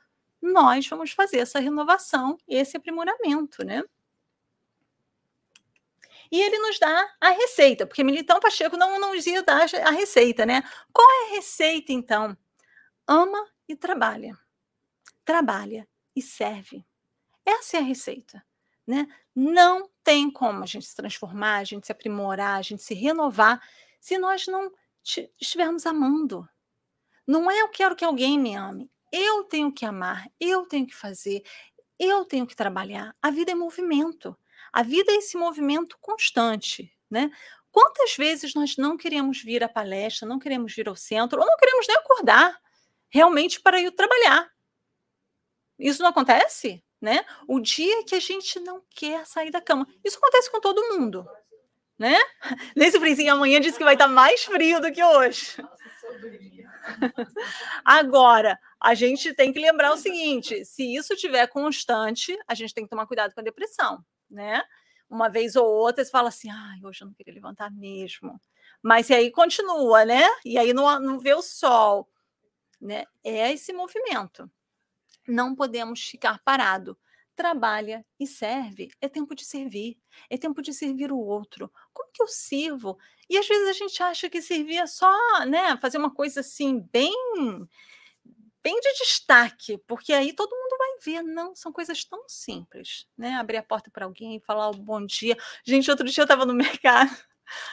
[0.41, 3.83] nós vamos fazer essa renovação, esse aprimoramento, né?
[6.31, 10.45] E ele nos dá a receita, porque Militão Pacheco não nos ia dar a receita,
[10.45, 10.63] né?
[10.93, 12.37] Qual é a receita, então?
[13.07, 14.37] Ama e trabalha.
[15.25, 16.85] Trabalha e serve.
[17.47, 18.45] Essa é a receita,
[18.87, 19.07] né?
[19.35, 23.61] Não tem como a gente se transformar, a gente se aprimorar, a gente se renovar,
[24.01, 24.73] se nós não
[25.41, 26.49] estivermos amando,
[27.27, 28.91] não é eu quero que alguém me ame.
[29.13, 31.43] Eu tenho que amar, eu tenho que fazer,
[31.99, 33.15] eu tenho que trabalhar.
[33.23, 34.37] A vida é movimento.
[34.73, 37.31] A vida é esse movimento constante, né?
[37.73, 41.57] Quantas vezes nós não queremos vir à palestra, não queremos vir ao centro, ou não
[41.57, 42.59] queremos nem acordar
[43.11, 44.51] realmente para ir trabalhar?
[45.79, 47.25] Isso não acontece, né?
[47.47, 49.87] O dia que a gente não quer sair da cama.
[50.05, 51.27] Isso acontece com todo mundo,
[51.99, 52.17] né?
[52.77, 55.57] Nesse friozinho amanhã diz que vai estar mais frio do que hoje.
[57.85, 62.85] Agora, a gente tem que lembrar o seguinte: se isso tiver constante, a gente tem
[62.85, 64.63] que tomar cuidado com a depressão, né?
[65.09, 68.41] Uma vez ou outra, você fala assim: ai, hoje eu não queria levantar mesmo.
[68.83, 70.23] Mas e aí continua, né?
[70.45, 72.09] E aí não, não vê o sol,
[72.81, 73.05] né?
[73.25, 74.51] É esse movimento.
[75.27, 76.97] Não podemos ficar parado
[77.37, 78.91] trabalha e serve.
[79.01, 79.99] É tempo de servir,
[80.29, 81.71] é tempo de servir o outro.
[81.93, 82.99] Como que eu sirvo?
[83.29, 85.13] E às vezes a gente acha que servir é só,
[85.47, 87.13] né, fazer uma coisa assim bem
[88.63, 93.35] bem de destaque, porque aí todo mundo vai vê, não, são coisas tão simples, né?
[93.35, 95.37] Abrir a porta para alguém, falar o bom dia.
[95.65, 97.17] Gente, outro dia eu estava no mercado,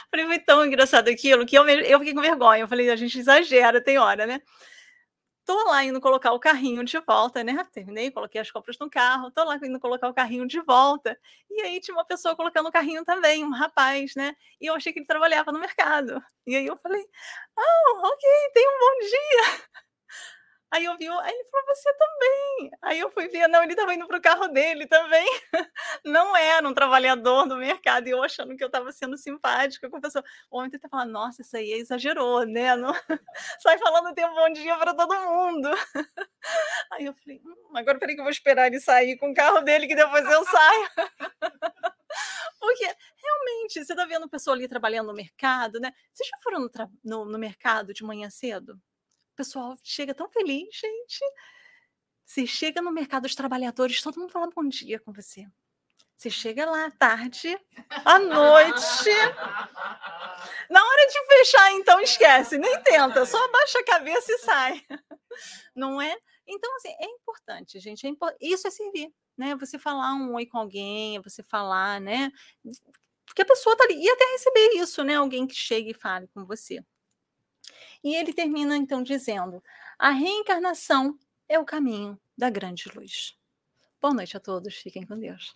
[0.08, 2.60] falei, foi tão engraçado aquilo que eu, eu fiquei com vergonha.
[2.60, 4.40] Eu falei, a gente exagera, tem hora, né?
[5.46, 7.52] Tô lá indo colocar o carrinho de volta, né?
[7.72, 11.18] Terminei, coloquei as compras no carro, tô lá indo colocar o carrinho de volta.
[11.50, 14.34] E aí tinha uma pessoa colocando o carrinho também, um rapaz, né?
[14.60, 16.22] E eu achei que ele trabalhava no mercado.
[16.46, 17.04] E aí eu falei:
[17.58, 19.83] "Ah, ok, tem um bom dia".
[20.74, 22.70] Aí eu vi, aí ele falou, você também.
[22.82, 25.24] Aí eu fui ver, não, ele estava indo para o carro dele também.
[26.04, 28.08] Não era um trabalhador do mercado.
[28.08, 30.24] E eu achando que eu estava sendo simpática com a pessoa.
[30.50, 32.74] O homem tenta falar, nossa, isso aí exagerou, né?
[32.74, 32.92] Não...
[33.60, 35.68] Sai falando tem um bom dia para todo mundo.
[36.90, 39.60] Aí eu falei, hum, agora peraí que eu vou esperar ele sair com o carro
[39.60, 40.88] dele, que depois eu saio.
[42.58, 45.92] Porque realmente, você está vendo pessoa ali trabalhando no mercado, né?
[46.12, 46.70] Vocês já foram no,
[47.04, 48.76] no, no mercado de manhã cedo?
[49.34, 51.20] O pessoal chega tão feliz, gente.
[52.24, 55.44] Você chega no mercado dos trabalhadores, todo mundo fala bom dia com você.
[56.16, 57.58] Você chega lá à tarde,
[58.04, 59.10] à noite.
[60.70, 64.86] Na hora de fechar, então esquece, nem tenta, só abaixa a cabeça e sai.
[65.74, 66.16] Não é?
[66.46, 68.06] Então, assim, é importante, gente.
[68.06, 68.26] É impo...
[68.40, 69.56] Isso é servir, né?
[69.56, 72.30] Você falar um oi com alguém, você falar, né?
[73.26, 74.00] Porque a pessoa tá ali.
[74.00, 75.16] E até receber isso, né?
[75.16, 76.80] Alguém que chegue e fale com você.
[78.04, 79.64] E ele termina então dizendo:
[79.98, 83.34] a reencarnação é o caminho da grande luz.
[84.00, 85.54] Boa noite a todos, fiquem com Deus.